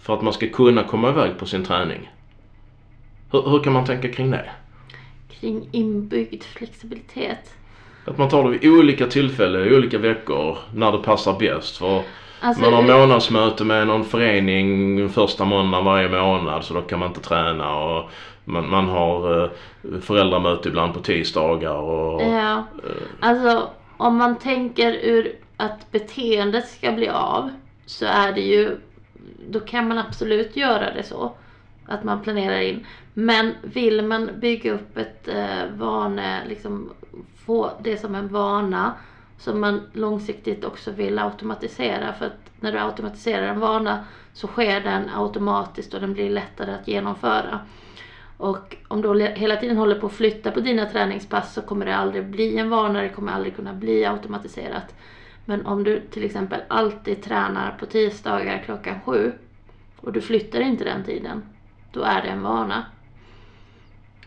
för 0.00 0.14
att 0.14 0.22
man 0.22 0.32
ska 0.32 0.48
kunna 0.48 0.82
komma 0.82 1.10
iväg 1.10 1.38
på 1.38 1.46
sin 1.46 1.64
träning. 1.64 2.10
Hur, 3.32 3.50
hur 3.50 3.58
kan 3.58 3.72
man 3.72 3.84
tänka 3.84 4.08
kring 4.08 4.30
det? 4.30 4.50
Kring 5.40 5.68
inbyggd 5.72 6.42
flexibilitet. 6.42 7.54
Att 8.04 8.18
man 8.18 8.28
tar 8.28 8.44
det 8.44 8.58
vid 8.58 8.70
olika 8.70 9.06
tillfällen, 9.06 9.74
olika 9.74 9.98
veckor, 9.98 10.58
när 10.74 10.92
det 10.92 10.98
passar 10.98 11.38
bäst. 11.38 11.76
För 11.76 12.02
Alltså, 12.40 12.62
man 12.62 12.72
har 12.72 12.82
månadsmöte 12.82 13.64
med 13.64 13.86
någon 13.86 14.04
förening 14.04 15.08
första 15.08 15.44
måndagen 15.44 15.84
varje 15.84 16.08
månad 16.08 16.64
så 16.64 16.74
då 16.74 16.80
kan 16.80 16.98
man 16.98 17.08
inte 17.08 17.20
träna. 17.20 17.76
Och 17.76 18.10
man, 18.44 18.70
man 18.70 18.88
har 18.88 19.42
eh, 19.44 19.50
föräldramöte 20.00 20.68
ibland 20.68 20.94
på 20.94 21.00
tisdagar 21.00 21.74
och... 21.74 22.22
Ja, 22.22 22.56
eh, 22.58 22.92
alltså 23.20 23.68
om 23.96 24.16
man 24.16 24.38
tänker 24.38 24.92
ur 24.92 25.32
att 25.56 25.90
beteendet 25.90 26.68
ska 26.68 26.92
bli 26.92 27.08
av 27.08 27.50
så 27.86 28.06
är 28.06 28.32
det 28.32 28.40
ju, 28.40 28.76
då 29.50 29.60
kan 29.60 29.88
man 29.88 29.98
absolut 29.98 30.56
göra 30.56 30.94
det 30.94 31.02
så. 31.02 31.32
Att 31.86 32.04
man 32.04 32.22
planerar 32.22 32.60
in. 32.60 32.86
Men 33.14 33.54
vill 33.62 34.02
man 34.04 34.30
bygga 34.40 34.72
upp 34.72 34.96
ett 34.96 35.28
eh, 35.28 35.66
vane, 35.76 36.40
liksom 36.48 36.90
få 37.46 37.70
det 37.82 37.96
som 37.96 38.14
en 38.14 38.28
vana 38.28 38.92
som 39.40 39.60
man 39.60 39.80
långsiktigt 39.92 40.64
också 40.64 40.90
vill 40.90 41.18
automatisera. 41.18 42.12
För 42.12 42.26
att 42.26 42.50
när 42.60 42.72
du 42.72 42.78
automatiserar 42.78 43.46
en 43.46 43.60
vana 43.60 44.04
så 44.32 44.46
sker 44.46 44.80
den 44.80 45.08
automatiskt 45.14 45.94
och 45.94 46.00
den 46.00 46.12
blir 46.12 46.30
lättare 46.30 46.74
att 46.74 46.88
genomföra. 46.88 47.60
Och 48.36 48.76
om 48.88 49.02
du 49.02 49.22
hela 49.22 49.56
tiden 49.56 49.76
håller 49.76 50.00
på 50.00 50.06
att 50.06 50.12
flytta 50.12 50.50
på 50.50 50.60
dina 50.60 50.86
träningspass 50.86 51.54
så 51.54 51.62
kommer 51.62 51.86
det 51.86 51.96
aldrig 51.96 52.26
bli 52.26 52.58
en 52.58 52.70
vana, 52.70 53.02
det 53.02 53.08
kommer 53.08 53.32
aldrig 53.32 53.56
kunna 53.56 53.72
bli 53.72 54.04
automatiserat. 54.04 54.94
Men 55.44 55.66
om 55.66 55.84
du 55.84 56.00
till 56.00 56.24
exempel 56.24 56.60
alltid 56.68 57.22
tränar 57.22 57.76
på 57.80 57.86
tisdagar 57.86 58.62
klockan 58.64 59.00
sju 59.00 59.32
och 59.96 60.12
du 60.12 60.20
flyttar 60.20 60.60
inte 60.60 60.84
den 60.84 61.04
tiden, 61.04 61.42
då 61.92 62.02
är 62.02 62.22
det 62.22 62.28
en 62.28 62.42
vana. 62.42 62.84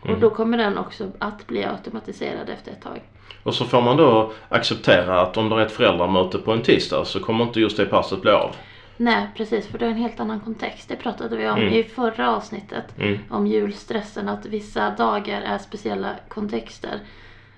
Och 0.01 0.19
då 0.19 0.29
kommer 0.29 0.57
den 0.57 0.77
också 0.77 1.11
att 1.19 1.47
bli 1.47 1.63
automatiserad 1.63 2.49
efter 2.49 2.71
ett 2.71 2.81
tag. 2.81 3.01
Och 3.43 3.53
så 3.55 3.65
får 3.65 3.81
man 3.81 3.97
då 3.97 4.31
acceptera 4.49 5.21
att 5.21 5.37
om 5.37 5.49
det 5.49 5.55
är 5.55 5.59
ett 5.59 5.71
föräldramöte 5.71 6.37
på 6.37 6.51
en 6.51 6.61
tisdag 6.61 7.05
så 7.05 7.19
kommer 7.19 7.43
inte 7.43 7.59
just 7.59 7.77
det 7.77 7.85
passet 7.85 8.21
bli 8.21 8.31
av. 8.31 8.55
Nej 8.97 9.27
precis, 9.37 9.67
för 9.67 9.77
det 9.77 9.85
är 9.85 9.89
en 9.89 9.95
helt 9.95 10.19
annan 10.19 10.39
kontext. 10.39 10.89
Det 10.89 10.95
pratade 10.95 11.37
vi 11.37 11.49
om 11.49 11.57
Mm. 11.59 11.73
i 11.73 11.83
förra 11.83 12.35
avsnittet. 12.35 12.83
Mm. 12.99 13.19
Om 13.29 13.47
julstressen, 13.47 14.29
att 14.29 14.45
vissa 14.45 14.89
dagar 14.89 15.41
är 15.41 15.57
speciella 15.57 16.09
kontexter. 16.27 16.99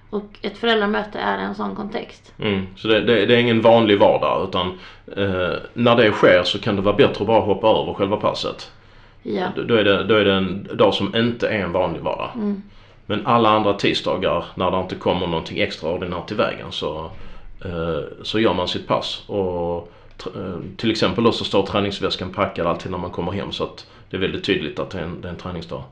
Och 0.10 0.39
ett 0.42 0.58
föräldramöte 0.58 1.20
är 1.20 1.38
en 1.38 1.56
sån 1.56 1.75
kontext. 1.75 2.34
Mm. 2.39 2.68
Så 2.75 2.88
det, 2.88 3.01
det, 3.01 3.25
det 3.25 3.36
är 3.36 3.39
ingen 3.39 3.62
vanlig 3.62 4.00
vardag 4.00 4.48
utan 4.50 4.68
eh, 5.18 5.58
när 5.74 5.96
det 5.96 6.12
sker 6.12 6.44
så 6.44 6.60
kan 6.60 6.75
det 6.75 6.82
vara 6.82 6.96
bättre 6.96 7.22
att 7.22 7.27
bara 7.27 7.42
hoppa 7.42 7.68
över 7.68 7.94
själva 7.94 8.18
passet. 8.18 8.72
Ja. 9.24 9.48
Då, 9.68 9.75
är 9.75 9.84
det, 9.84 10.04
då 10.04 10.15
är 10.15 10.25
det 10.25 10.34
en 10.34 10.68
dag 10.74 10.94
som 10.94 11.15
inte 11.15 11.48
är 11.48 11.60
en 11.60 11.72
vanlig 11.72 12.01
vardag. 12.01 12.30
Mm. 12.36 12.62
Men 13.05 13.25
alla 13.25 13.50
andra 13.50 13.74
tisdagar 13.74 14.45
när 14.55 14.71
det 14.71 14.79
inte 14.79 14.95
kommer 14.95 15.27
någonting 15.27 15.59
extraordinärt 15.59 16.31
i 16.31 16.35
vägen 16.35 16.71
så, 16.71 17.12
eh, 17.65 18.00
så 18.24 18.39
gör 18.39 18.53
man 18.53 18.67
sitt 18.67 18.88
pass. 18.88 19.24
Och 19.27 19.91
eh, 20.35 20.59
till 20.77 20.91
exempel 20.91 21.24
då 21.24 21.31
så 21.31 21.43
står 21.43 21.65
träningsväskan 21.65 22.33
packad 22.33 22.67
alltid 22.67 22.91
när 22.91 22.97
man 22.97 23.12
kommer 23.12 23.31
hem 23.31 23.51
så 23.51 23.63
att 23.63 23.88
det 24.09 24.17
är 24.17 24.21
väldigt 24.21 24.43
tydligt 24.43 24.79
att 24.79 24.89
det 24.89 25.00
är 25.00 25.03
en, 25.03 25.21
det 25.21 25.27
är 25.27 25.31
en 25.31 25.38
träningsdag. 25.38 25.83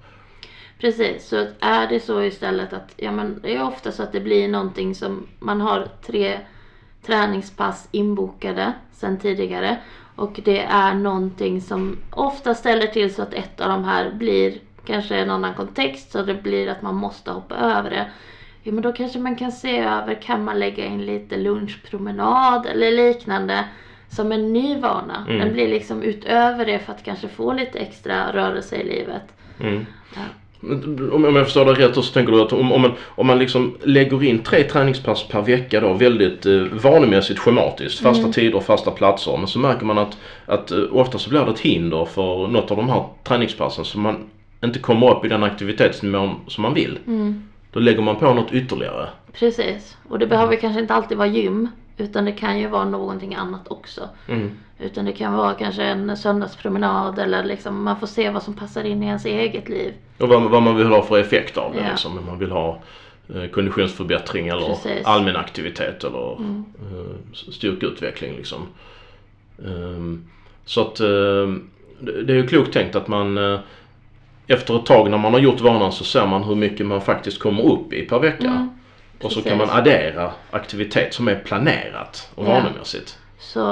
Precis, 0.79 1.27
så 1.27 1.47
är 1.59 1.87
det 1.87 1.99
så 1.99 2.23
istället 2.23 2.73
att 2.73 2.93
ja, 2.97 3.11
men 3.11 3.39
det 3.41 3.55
är 3.55 3.63
ofta 3.63 3.91
så 3.91 4.03
att 4.03 4.11
det 4.11 4.19
blir 4.19 4.47
någonting 4.47 4.95
som 4.95 5.27
man 5.39 5.61
har 5.61 5.87
tre 6.05 6.39
träningspass 7.05 7.87
inbokade 7.91 8.73
sedan 8.93 9.19
tidigare 9.19 9.77
och 10.15 10.39
det 10.43 10.59
är 10.59 10.93
någonting 10.93 11.61
som 11.61 11.97
ofta 12.11 12.55
ställer 12.55 12.87
till 12.87 13.13
så 13.13 13.21
att 13.21 13.33
ett 13.33 13.61
av 13.61 13.69
de 13.69 13.83
här 13.83 14.11
blir 14.11 14.57
kanske 14.85 15.15
en 15.15 15.29
annan 15.29 15.53
kontext 15.53 16.11
så 16.11 16.21
det 16.21 16.43
blir 16.43 16.67
att 16.69 16.81
man 16.81 16.95
måste 16.95 17.31
hoppa 17.31 17.55
över 17.55 17.89
det. 17.89 18.05
Ja, 18.63 18.71
men 18.71 18.81
då 18.83 18.91
kanske 18.91 19.19
man 19.19 19.35
kan 19.35 19.51
se 19.51 19.77
över, 19.79 20.21
kan 20.21 20.43
man 20.43 20.59
lägga 20.59 20.85
in 20.85 21.05
lite 21.05 21.37
lunchpromenad 21.37 22.65
eller 22.65 22.91
liknande 22.91 23.63
som 24.09 24.31
en 24.31 24.53
ny 24.53 24.79
vana. 24.79 25.25
Mm. 25.27 25.39
Den 25.39 25.53
blir 25.53 25.67
liksom 25.67 26.03
utöver 26.03 26.65
det 26.65 26.79
för 26.79 26.93
att 26.93 27.03
kanske 27.03 27.27
få 27.27 27.53
lite 27.53 27.79
extra 27.79 28.33
rörelse 28.33 28.75
i 28.75 28.83
livet. 28.83 29.23
Mm. 29.59 29.85
Ja. 30.15 30.21
Om 31.11 31.35
jag 31.35 31.45
förstår 31.45 31.65
det 31.65 31.73
rätt 31.73 31.95
så 31.95 32.01
tänker 32.01 32.33
du 32.33 32.41
att 32.41 32.53
om, 32.53 32.71
om, 32.71 32.81
man, 32.81 32.91
om 33.07 33.27
man 33.27 33.39
liksom 33.39 33.77
lägger 33.83 34.23
in 34.23 34.39
tre 34.39 34.63
träningspass 34.63 35.27
per 35.27 35.41
vecka 35.41 35.79
då 35.79 35.93
väldigt 35.93 36.45
eh, 36.45 36.61
vanemässigt 36.71 37.39
schematiskt, 37.39 37.99
fasta 37.99 38.19
Mm. 38.19 38.33
tider 38.33 38.55
och 38.55 38.63
fasta 38.63 38.91
platser. 38.91 39.37
Men 39.37 39.47
så 39.47 39.59
märker 39.59 39.85
man 39.85 39.97
att, 39.97 40.17
att 40.45 40.71
eh, 40.71 40.79
ofta 40.91 41.17
så 41.17 41.29
blir 41.29 41.45
det 41.45 41.51
ett 41.51 41.59
hinder 41.59 42.05
för 42.05 42.47
något 42.47 42.71
av 42.71 42.77
de 42.77 42.89
här 42.89 43.03
träningspassen 43.23 43.85
så 43.85 43.99
man 43.99 44.29
inte 44.63 44.79
kommer 44.79 45.17
upp 45.17 45.25
i 45.25 45.27
den 45.27 45.43
aktivitetsnivån 45.43 46.35
som 46.47 46.61
man 46.61 46.73
vill. 46.73 46.99
Mm. 47.07 47.43
Då 47.71 47.79
lägger 47.79 48.01
man 48.01 48.15
på 48.15 48.33
något 48.33 48.51
ytterligare. 48.53 49.09
Precis. 49.33 49.97
Och 50.09 50.19
det 50.19 50.27
behöver 50.27 50.55
kanske 50.55 50.79
inte 50.81 50.93
alltid 50.93 51.17
vara 51.17 51.27
gym. 51.27 51.67
Utan 51.97 52.25
det 52.25 52.31
kan 52.31 52.59
ju 52.59 52.67
vara 52.67 52.85
någonting 52.85 53.35
annat 53.35 53.67
också. 53.71 54.01
Mm. 54.27 54.51
Utan 54.79 55.05
det 55.05 55.11
kan 55.11 55.33
vara 55.33 55.53
kanske 55.53 55.83
en 55.83 56.17
söndagspromenad 56.17 57.19
eller 57.19 57.43
liksom 57.43 57.83
man 57.83 57.99
får 57.99 58.07
se 58.07 58.29
vad 58.29 58.43
som 58.43 58.53
passar 58.53 58.83
in 58.83 59.03
i 59.03 59.05
ens 59.05 59.25
eget 59.25 59.69
liv. 59.69 59.93
Och 60.19 60.29
vad, 60.29 60.43
vad 60.43 60.63
man 60.63 60.75
vill 60.75 60.87
ha 60.87 61.01
för 61.03 61.19
effekt 61.19 61.57
av 61.57 61.73
det 61.73 61.79
Ja. 61.79 61.89
liksom. 61.89 62.17
Om 62.17 62.25
man 62.25 62.39
vill 62.39 62.51
ha 62.51 62.79
eh, 63.35 63.45
konditionsförbättring 63.49 64.47
eller 64.47 64.65
Precis. 64.67 65.05
allmän 65.05 65.35
aktivitet 65.35 66.03
eller 66.03 66.35
Mm. 66.39 66.65
eh, 66.81 67.15
styrkeutveckling 67.51 68.35
liksom. 68.35 68.59
Ehm, 69.65 70.25
så 70.65 70.81
att 70.81 70.99
eh, 70.99 71.07
det 71.99 72.23
det 72.23 72.33
är 72.33 72.37
ju 72.37 72.47
klokt 72.47 72.73
tänkt 72.73 72.95
att 72.95 73.07
man 73.07 73.37
eh, 73.37 73.59
efter 74.47 74.75
ett 74.75 74.85
tag 74.85 75.09
när 75.09 75.17
man 75.17 75.33
har 75.33 75.39
gjort 75.39 75.61
vanan 75.61 75.91
så 75.91 76.03
ser 76.03 76.25
man 76.27 76.43
hur 76.43 76.55
mycket 76.55 76.85
man 76.85 77.01
faktiskt 77.01 77.39
kommer 77.39 77.63
upp 77.71 77.93
i 77.93 78.01
per 78.05 78.19
vecka. 78.19 78.47
Mm, 78.47 78.69
och 79.21 79.31
så 79.31 79.41
kan 79.41 79.57
man 79.57 79.69
addera 79.69 80.31
aktivitet 80.51 81.13
som 81.13 81.27
är 81.27 81.35
planerat 81.35 82.29
och 82.35 82.45
Ja. 82.45 82.49
vanemässigt. 82.49 83.17
Så 83.39 83.71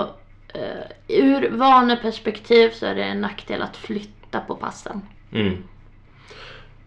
eh, 0.53 0.87
ur 1.07 1.49
vaneperspektiv 1.51 2.69
så 2.69 2.85
är 2.85 2.95
det 2.95 3.03
en 3.03 3.21
nackdel 3.21 3.61
att 3.61 3.77
flytta 3.77 4.39
på 4.39 4.55
passen. 4.55 5.01
Mm. 5.33 5.57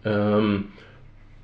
Ehm, 0.05 0.73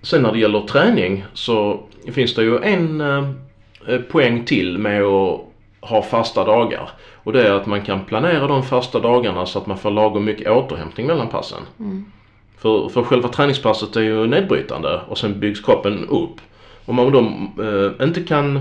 sen 0.02 0.22
när 0.22 0.32
det 0.32 0.38
gäller 0.38 0.60
träning 0.60 1.24
så 1.34 1.82
finns 2.12 2.34
det 2.34 2.42
ju 2.42 2.58
en 2.62 3.00
eh, 3.00 3.98
poäng 4.10 4.44
till 4.44 4.78
med 4.78 5.02
att 5.02 5.40
ha 5.80 6.02
fasta 6.02 6.44
dagar. 6.44 6.90
Och 7.14 7.32
det 7.32 7.48
är 7.48 7.52
att 7.52 7.66
man 7.66 7.82
kan 7.82 8.04
planera 8.04 8.46
de 8.46 8.62
fasta 8.62 9.00
dagarna 9.00 9.46
så 9.46 9.58
att 9.58 9.66
man 9.66 9.78
får 9.78 9.90
lagom 9.90 10.24
mycket 10.24 10.48
återhämtning 10.50 11.06
mellan 11.06 11.28
passen. 11.28 11.62
Mm. 11.78 12.12
För, 12.60 12.88
för 12.88 13.02
själva 13.02 13.28
träningspasset 13.28 13.96
är 13.96 14.00
ju 14.00 14.26
nedbrytande 14.26 15.00
och 15.08 15.18
sen 15.18 15.40
byggs 15.40 15.60
kroppen 15.60 16.08
upp. 16.08 16.40
Om 16.84 16.96
man 16.96 17.12
då 17.12 17.18
eh, 17.64 18.06
inte 18.06 18.22
kan 18.22 18.60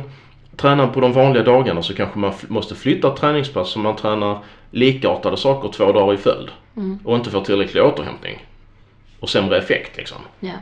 träna 0.56 0.88
på 0.88 1.00
de 1.00 1.14
vanliga 1.14 1.44
dagarna 1.44 1.82
så 1.84 1.94
kanske 1.94 2.20
man 2.20 2.34
måste 2.48 2.76
flytta 2.76 3.16
träningspass 3.16 3.70
så 3.70 3.80
man 3.80 3.96
tränar 3.96 4.38
likartade 4.72 5.38
saker 5.38 5.70
två 5.70 5.92
dagar 5.92 6.14
i 6.14 6.18
följd. 6.18 6.50
Mm. 6.78 7.00
Och 7.04 7.16
inte 7.16 7.30
får 7.30 7.42
tillräcklig 7.42 7.84
återhämtning. 7.84 8.46
Och 9.20 9.30
sämre 9.30 9.58
effekt 9.58 9.98
liksom. 9.98 10.18
Ja. 10.40 10.54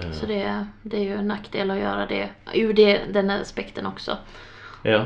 Eh, 0.00 0.12
Så 0.12 0.26
det, 0.26 0.66
det 0.82 0.96
är 0.96 1.02
ju 1.02 1.14
en 1.14 1.28
nackdel 1.28 1.70
att 1.70 1.78
göra 1.78 2.06
det 2.06 2.28
ur 2.54 2.72
det, 2.72 3.00
den 3.12 3.30
aspekten 3.30 3.86
också. 3.86 4.16
Ja. 4.82 5.00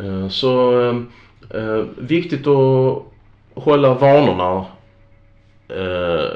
Eh, 0.00 0.28
Så 0.28 0.80
eh, 0.80 0.96
eh, 1.60 1.84
viktigt 1.98 2.46
att 2.46 3.02
hålla 3.54 3.94
vanorna 3.94 4.64
eh, 5.68 6.30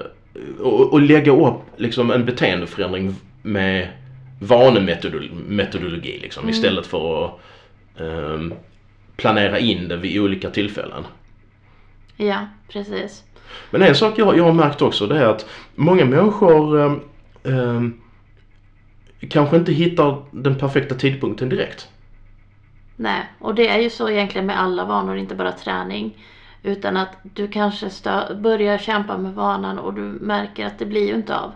och, 0.61 0.93
och 0.93 1.01
lägga 1.01 1.33
upp 1.33 1.61
liksom 1.77 2.11
en 2.11 2.25
beteendeförändring 2.25 3.15
med 3.43 3.89
vanemetodologi 4.39 6.19
liksom 6.23 6.43
Mm. 6.43 6.51
istället 6.51 6.87
för 6.87 7.25
att 7.25 7.41
eh, 7.97 8.57
planera 9.17 9.59
in 9.59 9.89
det 9.89 9.97
vid 9.97 10.21
olika 10.21 10.51
tillfällen. 10.51 11.05
Ja, 12.17 12.47
precis. 12.69 13.25
Men 13.71 13.83
en 13.83 13.95
sak 13.95 14.19
jag, 14.19 14.39
jag 14.39 14.45
har 14.45 14.53
märkt 14.53 14.83
också 14.83 15.07
det 15.07 15.19
är 15.19 15.25
att 15.25 15.47
många 15.75 16.05
människor 16.05 16.81
eh, 17.45 17.83
kanske 19.31 19.57
inte 19.57 19.73
hittar 19.73 20.23
den 20.31 20.55
perfekta 20.55 20.95
tidpunkten 20.95 21.49
direkt. 21.49 21.89
Nej, 22.97 23.23
och 23.39 23.55
det 23.55 23.69
är 23.69 23.79
ju 23.79 23.91
så 23.91 24.11
egentligen 24.11 24.47
med 24.47 24.61
alla 24.61 24.85
vanor, 24.85 25.17
inte 25.17 25.35
bara 25.35 25.53
träning. 25.53 26.17
Utan 26.63 26.97
att 26.97 27.17
du 27.23 27.49
kanske 27.49 27.91
börjar 28.35 28.79
kämpa 28.79 29.19
med 29.19 29.35
vanan 29.35 29.79
och 29.79 29.95
du 29.95 30.01
märker 30.03 30.67
att 30.67 30.79
det 30.79 30.87
blir 30.87 31.07
ju 31.07 31.15
inte 31.15 31.37
av. 31.37 31.53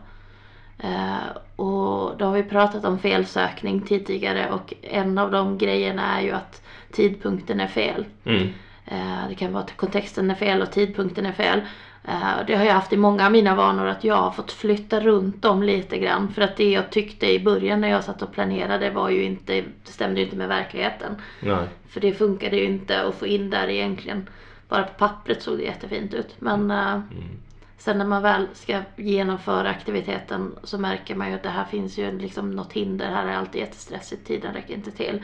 Eh, 0.79 1.37
och 1.57 2.17
då 2.19 2.25
har 2.25 2.33
vi 2.33 2.43
pratat 2.43 2.85
om 2.85 2.99
felsökning 2.99 3.81
tidigare 3.81 4.51
och 4.51 4.75
en 4.83 5.19
av 5.19 5.31
de 5.31 5.59
grejerna 5.59 6.19
är 6.19 6.23
ju 6.23 6.31
att 6.31 6.63
tidpunkten 6.93 7.61
är 7.61 7.67
fel. 7.67 8.05
Mm. 8.25 8.49
Eh, 8.87 9.29
det 9.29 9.35
kan 9.35 9.53
vara 9.53 9.63
att 9.65 9.77
kontexten 9.77 10.31
är 10.31 10.35
fel 10.35 10.63
och 10.63 10.71
tidpunkten 10.71 11.27
är 11.27 11.33
fel. 11.33 11.61
Eh, 12.05 12.47
det 12.47 12.55
har 12.55 12.65
jag 12.65 12.75
haft 12.75 12.93
i 12.93 12.97
många 12.97 13.27
av 13.27 13.33
mina 13.33 13.55
vanor 13.55 13.87
att 13.87 14.05
jag 14.05 14.15
har 14.15 14.31
fått 14.31 14.53
flytta 14.53 15.01
runt 15.01 15.43
dem 15.43 15.63
lite 15.63 15.99
grann. 15.99 16.33
För 16.33 16.43
att 16.43 16.57
det 16.57 16.71
jag 16.71 16.91
tyckte 16.91 17.33
i 17.33 17.41
början 17.41 17.81
när 17.81 17.89
jag 17.89 18.05
satt 18.05 18.23
och 18.23 18.33
planerade 18.33 18.91
var 18.91 19.11
ju 19.11 19.23
inte, 19.25 19.53
det 19.85 19.93
stämde 19.93 20.21
ju 20.21 20.25
inte 20.25 20.37
med 20.37 20.49
verkligheten. 20.49 21.17
Nej. 21.41 21.67
För 21.89 22.01
det 22.01 22.13
funkade 22.13 22.57
ju 22.57 22.65
inte 22.65 23.03
att 23.03 23.15
få 23.15 23.27
in 23.27 23.51
där 23.51 23.69
egentligen. 23.69 24.29
Bara 24.69 24.85
på 24.85 24.95
pappret 24.99 25.43
såg 25.43 25.59
det 25.59 25.65
jättefint 25.65 26.15
ut. 26.15 26.41
Men 26.41 26.71
eh, 26.71 27.01
Sen 27.85 27.99
när 27.99 28.05
man 28.05 28.23
väl 28.23 28.49
ska 28.53 28.81
genomföra 28.97 29.69
aktiviteten 29.69 30.55
så 30.63 30.79
märker 30.79 31.15
man 31.15 31.29
ju 31.29 31.35
att 31.35 31.43
det 31.43 31.49
här 31.49 31.65
finns 31.65 31.99
ju 31.99 32.19
liksom 32.19 32.51
något 32.51 32.73
hinder. 32.73 33.11
Här 33.11 33.27
är 33.27 33.37
alltid 33.37 33.61
jättestressigt, 33.61 34.27
tiden 34.27 34.55
räcker 34.55 34.75
inte 34.75 34.91
till. 34.91 35.23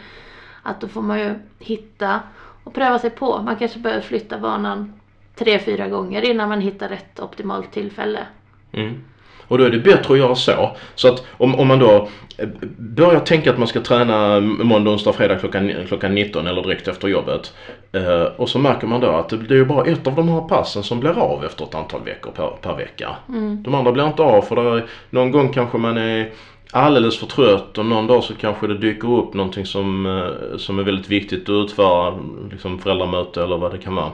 Att 0.62 0.80
då 0.80 0.88
får 0.88 1.02
man 1.02 1.20
ju 1.20 1.34
hitta 1.58 2.20
och 2.64 2.74
pröva 2.74 2.98
sig 2.98 3.10
på. 3.10 3.42
Man 3.42 3.56
kanske 3.56 3.78
behöver 3.78 4.02
flytta 4.02 4.38
vanan 4.38 5.00
tre, 5.34 5.58
fyra 5.58 5.88
gånger 5.88 6.30
innan 6.30 6.48
man 6.48 6.60
hittar 6.60 6.88
rätt 6.88 7.20
optimalt 7.20 7.72
tillfälle. 7.72 8.26
Mm. 8.72 9.04
Och 9.50 9.58
då 9.58 9.64
är 9.64 9.70
det 9.70 9.78
bättre 9.78 10.14
att 10.14 10.18
göra 10.18 10.34
så. 10.34 10.70
Så 10.94 11.08
att 11.08 11.24
om, 11.30 11.54
om 11.54 11.68
man 11.68 11.78
då 11.78 12.08
eh, 12.38 12.48
börjar 12.76 13.20
tänka 13.20 13.50
att 13.50 13.58
man 13.58 13.68
ska 13.68 13.80
träna 13.80 14.40
måndag, 14.40 14.90
onsdag, 14.90 15.12
fredag 15.12 15.36
klockan, 15.36 15.72
klockan 15.88 16.14
19 16.14 16.46
eller 16.46 16.62
direkt 16.62 16.88
efter 16.88 17.08
jobbet. 17.08 17.52
Eh, 17.92 18.22
och 18.22 18.48
så 18.48 18.58
märker 18.58 18.86
man 18.86 19.00
då 19.00 19.08
att 19.08 19.48
det, 19.48 19.56
är 19.56 19.64
bara 19.64 19.84
ett 19.84 20.06
av 20.06 20.14
de 20.14 20.28
här 20.28 20.40
passen 20.40 20.82
som 20.82 21.00
blir 21.00 21.18
av 21.18 21.44
efter 21.44 21.64
ett 21.64 21.74
antal 21.74 22.04
veckor 22.04 22.30
per, 22.30 22.46
per 22.46 22.76
vecka. 22.76 23.16
Mm. 23.28 23.62
De 23.62 23.74
andra 23.74 23.92
blir 23.92 24.06
inte 24.06 24.22
av 24.22 24.42
för 24.42 24.56
det 24.56 24.62
är, 24.62 24.86
någon 25.10 25.30
gång 25.30 25.52
kanske 25.52 25.78
man 25.78 25.96
är 25.96 26.30
alldeles 26.72 27.18
för 27.18 27.26
trött 27.26 27.78
och 27.78 27.86
någon 27.86 28.06
dag 28.06 28.24
så 28.24 28.34
kanske 28.34 28.66
det 28.66 28.78
dyker 28.78 29.12
upp 29.12 29.34
någonting 29.34 29.66
som, 29.66 30.06
eh, 30.06 30.56
som 30.58 30.78
är 30.78 30.82
väldigt 30.82 31.08
viktigt 31.08 31.42
att 31.42 31.64
utföra. 31.64 32.18
Liksom 32.50 32.78
föräldramöte 32.78 33.42
eller 33.42 33.56
vad 33.58 33.72
det 33.72 33.78
kan 33.78 33.94
vara. 33.94 34.10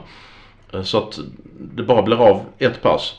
Så 0.83 0.97
att 0.97 1.19
det 1.75 1.83
bara 1.83 2.01
blir 2.01 2.21
av 2.21 2.41
ett 2.57 2.81
pass. 2.81 3.15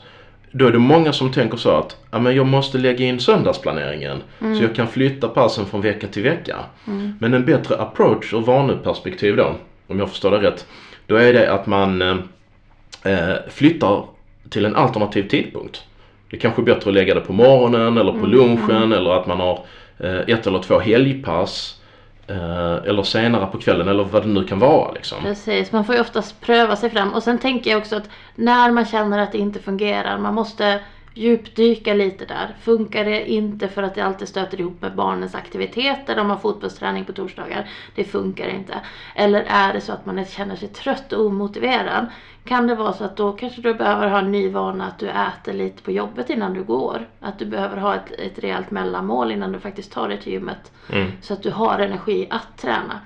Då 0.51 0.67
är 0.67 0.71
det 0.71 0.79
många 0.79 1.13
som 1.13 1.31
tänker 1.31 1.57
så 1.57 1.69
att 1.69 1.97
ja, 2.11 2.19
men 2.19 2.35
jag 2.35 2.45
måste 2.47 2.77
lägga 2.77 3.05
in 3.05 3.19
söndagsplaneringen 3.19 4.23
så 4.39 4.63
jag 4.63 4.75
kan 4.75 4.87
flytta 4.87 5.27
passen 5.27 5.65
från 5.65 5.81
vecka 5.81 6.07
till 6.07 6.23
vecka. 6.23 6.57
Men 7.19 7.33
en 7.33 7.45
bättre 7.45 7.75
approach 7.75 8.33
och 8.33 8.45
vaneperspektiv 8.45 9.35
då, 9.35 9.55
om 9.87 9.99
jag 9.99 10.09
förstår 10.09 10.31
det 10.31 10.37
rätt, 10.37 10.65
då 11.05 11.15
är 11.15 11.33
det 11.33 11.53
att 11.53 11.67
man 11.67 12.01
eh, 12.01 12.17
eh, 13.03 13.35
flyttar 13.49 14.03
till 14.49 14.65
en 14.65 14.75
alternativ 14.75 15.27
tidpunkt. 15.27 15.83
Det 16.29 16.37
är 16.37 16.41
kanske 16.41 16.61
är 16.61 16.63
bättre 16.63 16.89
att 16.89 16.93
lägga 16.93 17.13
det 17.13 17.21
på 17.21 17.33
morgonen 17.33 17.97
eller 17.97 18.11
på 18.11 18.25
lunchen 18.25 18.93
eller 18.93 19.11
att 19.11 19.27
man 19.27 19.39
har 19.39 19.59
eh, 19.99 20.19
ett 20.19 20.47
eller 20.47 20.59
två 20.59 20.79
helgpass. 20.79 21.78
Eh, 22.29 22.89
eller 22.89 23.03
senare 23.03 23.45
på 23.45 23.57
kvällen 23.57 23.87
eller 23.87 24.03
vad 24.03 24.23
det 24.23 24.27
nu 24.27 24.43
kan 24.43 24.59
vara 24.59 24.91
liksom. 24.91 25.21
Precis, 25.21 25.71
man 25.71 25.85
får 25.85 25.95
ju 25.95 26.01
oftast 26.01 26.41
pröva 26.41 26.75
sig 26.75 26.89
fram. 26.89 27.13
Och 27.13 27.23
sen 27.23 27.37
tänker 27.37 27.71
jag 27.71 27.79
också 27.79 27.95
att 27.95 28.09
när 28.35 28.71
man 28.71 28.85
känner 28.85 29.19
att 29.19 29.31
det 29.31 29.37
inte 29.37 29.59
fungerar, 29.59 30.17
man 30.17 30.33
måste 30.33 30.79
djupdyka 31.13 31.93
lite 31.93 32.25
där. 32.25 32.55
Funkar 32.61 33.05
det 33.05 33.31
inte 33.31 33.67
för 33.67 33.83
att 33.83 33.95
det 33.95 34.01
alltid 34.01 34.27
stöter 34.27 34.59
ihop 34.59 34.81
med 34.81 34.95
barnens 34.95 35.35
aktiviteter, 35.35 36.15
de 36.15 36.29
har 36.29 36.37
fotbollsträning 36.37 37.05
på 37.05 37.13
torsdagar, 37.13 37.69
det 37.95 38.03
funkar 38.03 38.47
inte. 38.47 38.79
Eller 39.15 39.45
är 39.47 39.73
det 39.73 39.81
så 39.81 39.93
att 39.93 40.05
man 40.05 40.25
känner 40.25 40.55
sig 40.55 40.67
trött 40.67 41.13
och 41.13 41.25
omotiverad, 41.25 42.05
kan 42.49 42.67
det 42.67 42.75
vara 42.75 42.93
så 42.93 43.03
att 43.03 43.17
då 43.17 43.31
kanske 43.31 43.61
du 43.61 43.73
behöver 43.73 44.07
ha 44.07 44.19
en 44.19 44.31
ny 44.31 44.49
vana 44.49 44.85
att 44.87 44.99
du 44.99 45.09
äter 45.09 45.53
lite 45.53 45.83
på 45.83 45.91
jobbet 45.91 46.29
innan 46.29 46.53
du 46.53 46.63
går. 46.63 47.07
Att 47.19 47.39
du 47.39 47.45
behöver 47.45 47.77
ha 47.77 47.95
ett, 47.95 48.11
ett 48.11 48.43
rejält 48.43 48.71
mellanmål 48.71 49.31
innan 49.31 49.51
du 49.51 49.59
faktiskt 49.59 49.91
tar 49.91 50.07
dig 50.07 50.21
till 50.21 50.33
gymmet. 50.33 50.71
Mm. 50.93 51.11
Så 51.21 51.33
att 51.33 51.43
du 51.43 51.51
har 51.51 51.79
energi 51.79 52.27
att 52.29 52.57
träna. 52.61 52.99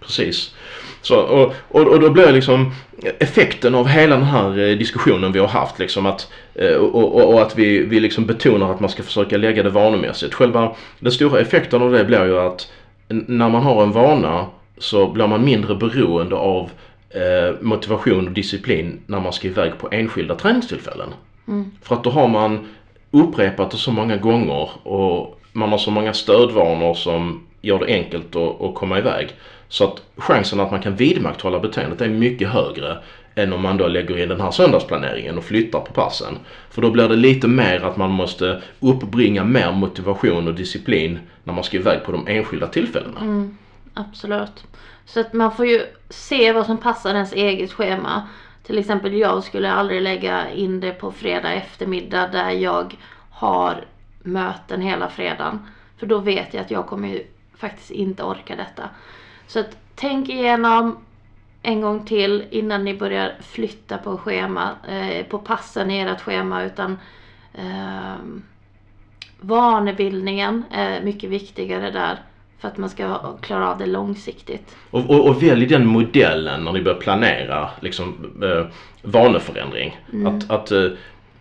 Precis. 0.00 0.54
Så, 1.02 1.20
och, 1.20 1.54
och, 1.68 1.86
och 1.86 2.00
då 2.00 2.10
blir 2.10 2.32
liksom 2.32 2.72
effekten 3.18 3.74
av 3.74 3.88
hela 3.88 4.16
den 4.16 4.24
här 4.24 4.58
eh, 4.58 4.76
diskussionen 4.76 5.32
vi 5.32 5.38
har 5.38 5.48
haft 5.48 5.78
liksom 5.78 6.06
att 6.06 6.32
eh, 6.54 6.76
och, 6.76 7.14
och, 7.14 7.34
och 7.34 7.42
att 7.42 7.58
vi, 7.58 7.86
vi 7.86 8.00
liksom 8.00 8.26
betonar 8.26 8.70
att 8.72 8.80
man 8.80 8.90
ska 8.90 9.02
försöka 9.02 9.36
lägga 9.36 9.62
det 9.62 9.70
vanemässigt. 9.70 10.34
Själva 10.34 10.74
den 10.98 11.12
stora 11.12 11.40
effekten 11.40 11.82
av 11.82 11.92
det 11.92 12.04
blir 12.04 12.24
ju 12.24 12.38
att 12.38 12.72
när 13.08 13.48
man 13.48 13.62
har 13.62 13.82
en 13.82 13.92
vana 13.92 14.46
så 14.78 15.06
blir 15.06 15.26
man 15.26 15.44
mindre 15.44 15.74
beroende 15.74 16.36
av 16.36 16.70
Eh, 17.10 17.54
motivation 17.60 18.26
och 18.26 18.32
disciplin 18.32 19.00
när 19.06 19.20
man 19.20 19.32
ska 19.32 19.48
iväg 19.48 19.78
på 19.78 19.88
enskilda 19.90 20.34
träningstillfällen. 20.34 21.08
För 21.82 21.94
att 21.94 22.04
då 22.04 22.10
har 22.10 22.28
man 22.28 22.66
upprepat 23.10 23.70
det 23.70 23.76
så 23.76 23.92
många 23.92 24.16
gånger 24.16 24.70
och 24.82 25.40
man 25.52 25.68
har 25.68 25.78
så 25.78 25.90
många 25.90 26.12
stödvanor 26.12 26.94
som 26.94 27.46
gör 27.60 27.78
det 27.78 27.86
enkelt 27.86 28.36
att, 28.36 28.60
att 28.62 28.74
komma 28.74 28.98
iväg. 28.98 29.28
Så 29.68 29.84
att 29.84 30.02
chansen 30.16 30.60
att 30.60 30.70
man 30.70 30.82
kan 30.82 30.96
vidmakthålla 30.96 31.58
beteendet 31.58 32.00
är 32.00 32.08
mycket 32.08 32.48
högre 32.48 32.98
än 33.34 33.52
om 33.52 33.62
man 33.62 33.76
då 33.76 33.88
lägger 33.88 34.22
in 34.22 34.28
den 34.28 34.40
här 34.40 34.50
söndagsplaneringen 34.50 35.38
och 35.38 35.44
flyttar 35.44 35.80
på 35.80 35.92
passen. 35.92 36.38
För 36.70 36.82
då 36.82 36.90
blir 36.90 37.08
det 37.08 37.16
lite 37.16 37.48
mer 37.48 37.84
att 37.84 37.96
man 37.96 38.10
måste 38.10 38.62
uppbringa 38.80 39.44
mer 39.44 39.72
motivation 39.72 40.48
och 40.48 40.54
disciplin 40.54 41.18
när 41.44 41.54
man 41.54 41.64
ska 41.64 41.76
iväg 41.76 42.04
på 42.04 42.12
de 42.12 42.26
enskilda 42.26 42.66
tillfällena. 42.66 43.20
Mm. 43.20 43.56
Absolut. 43.98 44.64
Så 45.04 45.20
att 45.20 45.32
man 45.32 45.52
får 45.52 45.66
ju 45.66 45.86
se 46.08 46.52
vad 46.52 46.66
som 46.66 46.78
passar 46.78 47.14
ens 47.14 47.32
eget 47.32 47.72
schema. 47.72 48.28
Till 48.62 48.78
exempel 48.78 49.14
jag 49.14 49.44
skulle 49.44 49.72
aldrig 49.72 50.02
lägga 50.02 50.50
in 50.50 50.80
det 50.80 50.92
på 50.92 51.12
fredag 51.12 51.52
eftermiddag 51.52 52.26
där 52.26 52.50
jag 52.50 52.96
har 53.30 53.84
möten 54.22 54.80
hela 54.80 55.08
fredagen. 55.08 55.66
För 55.98 56.06
då 56.06 56.18
vet 56.18 56.54
jag 56.54 56.60
att 56.60 56.70
jag 56.70 56.86
kommer 56.86 57.08
ju 57.08 57.26
faktiskt 57.56 57.90
inte 57.90 58.22
orka 58.22 58.56
detta. 58.56 58.88
Så 59.46 59.60
att 59.60 59.76
tänk 59.94 60.28
igenom 60.28 60.98
en 61.62 61.80
gång 61.80 62.04
till 62.04 62.44
innan 62.50 62.84
ni 62.84 62.94
börjar 62.94 63.34
flytta 63.40 63.98
på 63.98 64.18
schema, 64.18 64.70
eh, 64.88 65.26
på 65.26 65.38
passen 65.38 65.90
i 65.90 65.98
ert 65.98 66.20
schema 66.20 66.64
utan 66.64 66.98
eh, 67.54 68.16
vanebildningen 69.40 70.64
är 70.70 71.02
mycket 71.02 71.30
viktigare 71.30 71.90
där 71.90 72.18
för 72.58 72.68
att 72.68 72.76
man 72.76 72.90
ska 72.90 73.36
klara 73.40 73.70
av 73.70 73.78
det 73.78 73.86
långsiktigt. 73.86 74.76
Och, 74.90 75.10
och, 75.10 75.28
och 75.28 75.42
välj 75.42 75.66
den 75.66 75.86
modellen 75.86 76.64
när 76.64 76.72
ni 76.72 76.82
börjar 76.82 76.98
planera 76.98 77.70
liksom, 77.80 78.32
eh, 78.42 78.66
vaneförändring. 79.02 80.00
Att, 80.26 80.50
att 80.50 80.70
eh, 80.70 80.84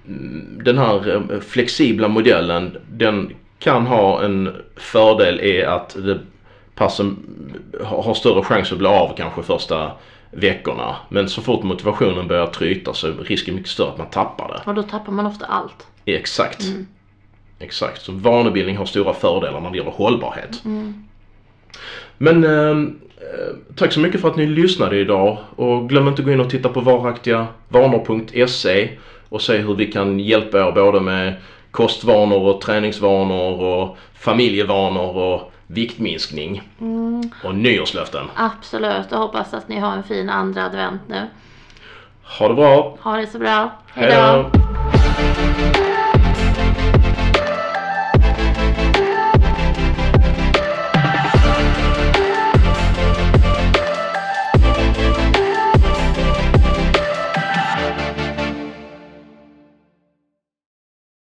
mm, 0.08 0.62
den 0.64 0.78
här 0.78 1.16
eh, 1.16 1.40
flexibla 1.40 2.08
modellen 2.08 2.78
den 2.92 3.34
kan 3.60 3.88
ha 3.88 4.24
en 4.24 4.56
fördel 4.76 5.42
i 5.42 5.64
att 5.64 5.96
det, 5.96 6.20
passen 6.76 7.18
har 7.84 8.14
större 8.14 8.44
chans 8.44 8.72
att 8.72 8.78
bli 8.78 8.88
av 8.88 9.14
kanske 9.18 9.44
första 9.44 9.92
veckorna. 10.32 10.96
Men 11.10 11.30
så 11.30 11.42
fort 11.42 11.64
motivationen 11.64 12.28
börjar 12.28 12.48
tryta 12.48 12.94
så 12.94 13.08
är 13.08 13.12
risken 13.12 13.56
mycket 13.56 13.70
större 13.70 13.90
att 13.90 13.98
man 13.98 14.10
tappar 14.10 14.48
det. 14.48 14.70
Och 14.70 14.76
då 14.76 14.84
tappar 14.84 15.12
man 15.12 15.26
ofta 15.26 15.46
allt. 15.46 15.88
Exakt. 16.06 16.66
Exakt. 17.60 18.02
Så 18.02 18.12
vanebildning 18.12 18.78
har 18.78 18.86
stora 18.86 19.14
fördelar 19.14 19.62
när 19.62 19.72
det 19.72 19.78
gäller 19.78 19.92
hållbarhet. 19.92 20.64
Men 22.18 22.44
ehm, 22.44 23.00
eh, 23.18 23.56
tack 23.76 23.94
så 23.94 24.00
mycket 24.00 24.22
för 24.22 24.28
att 24.28 24.36
ni 24.36 24.46
lyssnade 24.46 24.98
idag 24.98 25.38
och 25.56 25.90
glöm 25.90 26.08
inte 26.08 26.22
att 26.22 26.26
gå 26.26 26.32
in 26.32 26.40
och 26.40 26.50
titta 26.50 26.70
på 26.70 26.80
varaktigavanor.se 26.80 28.90
och 29.30 29.42
se 29.42 29.58
hur 29.58 29.76
vi 29.76 29.92
kan 29.92 30.20
hjälpa 30.20 30.68
er 30.68 30.72
både 30.72 31.02
med 31.02 31.34
kostvanor 31.72 32.42
och 32.42 32.62
träningsvanor 32.62 33.62
och 33.62 33.98
familjevanor 34.14 35.18
och 35.18 35.52
viktminskning 35.68 36.62
och 37.44 37.56
nyårslöften. 37.56 38.26
Absolut, 38.36 39.12
och 39.12 39.18
hoppas 39.18 39.54
att 39.54 39.70
ni 39.70 39.80
har 39.80 39.92
en 39.92 40.04
fin 40.04 40.30
andra 40.30 40.66
advent 40.66 41.02
nu. 41.08 41.22
Ha 42.24 42.48
det 42.48 42.54
bra! 42.54 42.98
Ha 43.02 43.18
det 43.18 43.28
så 43.28 43.40
bra. 43.40 43.72
Hej 43.94 44.12
då! 44.12 44.52